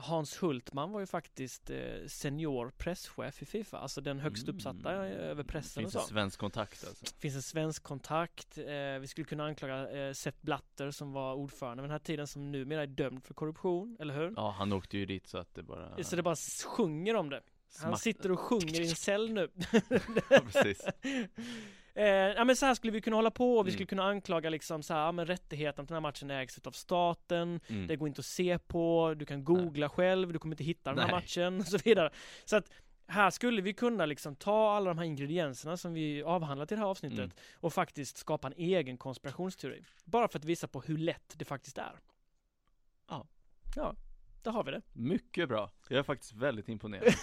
[0.02, 5.12] Hans Hultman var ju faktiskt eh, senior presschef i Fifa, alltså den högst uppsatta Mm.
[5.12, 6.08] eh, över pressen Finns och så.
[6.08, 7.06] svensk kontakt alltså?
[7.20, 8.58] finns en svensk kontakt.
[8.58, 8.66] Eh,
[9.00, 12.52] vi skulle kunna anklaga eh, Sepp Blatter som var ordförande vid den här tiden som
[12.52, 14.34] numera är dömd för korruption, eller hur?
[14.36, 16.36] Ja, han åkte ju dit så att det bara Så det bara
[16.68, 17.42] sjunger om det.
[17.82, 19.50] Han sitter och sjunger i en cell nu.
[20.30, 20.82] Ja, precis.
[21.98, 23.74] Eh, ja men så här skulle vi kunna hålla på och vi Mm.
[23.76, 26.72] skulle kunna anklaga liksom så här, ja men rättigheten till den här matchen ägs av
[26.72, 27.88] staten, Mm.
[27.88, 31.00] det går inte att se på, du kan googla själv, du kommer inte hitta den
[31.00, 31.16] här Nej.
[31.16, 32.10] matchen och så vidare.
[32.46, 32.70] Så att
[33.08, 36.82] här skulle vi kunna liksom ta alla de här ingredienserna som vi avhandlat i det
[36.82, 37.32] här avsnittet Mm.
[37.60, 39.84] och faktiskt skapa en egen konspirationsteori.
[40.06, 42.00] Bara för att visa på hur lätt det faktiskt är.
[43.10, 43.28] Ja.
[43.76, 43.96] Ja,
[44.48, 44.82] där har vi det.
[44.94, 45.72] Mycket bra.
[45.90, 47.14] Jag är faktiskt väldigt imponerad.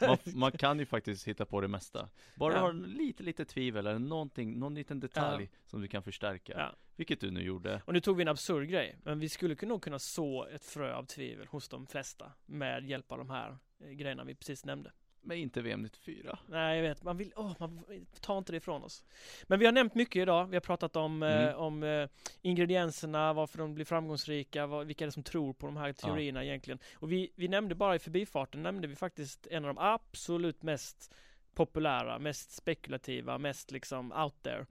[0.00, 2.08] Man, man kan ju faktiskt hitta på det mesta.
[2.36, 2.60] Bara Ja.
[2.60, 6.52] ha lite, lite tvivel eller någonting, någon liten detalj som du kan förstärka.
[6.56, 6.76] Ja.
[6.96, 7.82] Vilket du nu gjorde.
[7.86, 10.94] Och nu tog vi en absurd grej, men vi skulle nog kunna så ett frö
[10.94, 14.92] av tvivel hos de flesta med hjälp av de här eh, grejerna vi precis nämnde.
[15.24, 16.38] Men inte VM 94.
[16.46, 17.84] Nej, jag vet, man vill, åh, man
[18.20, 19.04] tar inte det ifrån oss.
[19.46, 20.46] Men vi har nämnt mycket idag.
[20.46, 21.56] Vi har pratat om, eh, Mm.
[21.56, 22.08] om eh,
[22.42, 26.44] ingredienserna, varför de blir framgångsrika, vad, vilka är det som tror på de här teorierna
[26.44, 26.78] egentligen.
[26.94, 31.14] Och vi, vi nämnde bara i förbifarten, nämnde vi faktiskt en av de absolut mest
[31.54, 34.66] populära, mest spekulativa, mest liksom out there.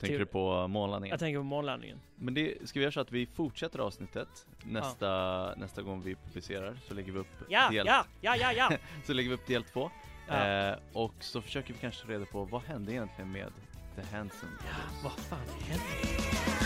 [0.00, 1.12] Tänker Teori- du på månlandningen?
[1.12, 2.00] Jag tänker på månlandningen.
[2.16, 6.78] Men det, ska vi göra så att vi fortsätter avsnittet nästa, nästa gång vi publicerar
[6.88, 8.70] så lägger vi upp Ja, del, ja, ja, ja, ja!
[9.04, 9.90] så lägger vi upp del två
[10.28, 10.68] Ja.
[10.70, 13.52] eh, och så försöker vi kanske reda på vad hände egentligen med
[13.96, 15.38] The Hanson ja vad fan
[15.68, 16.57] hände?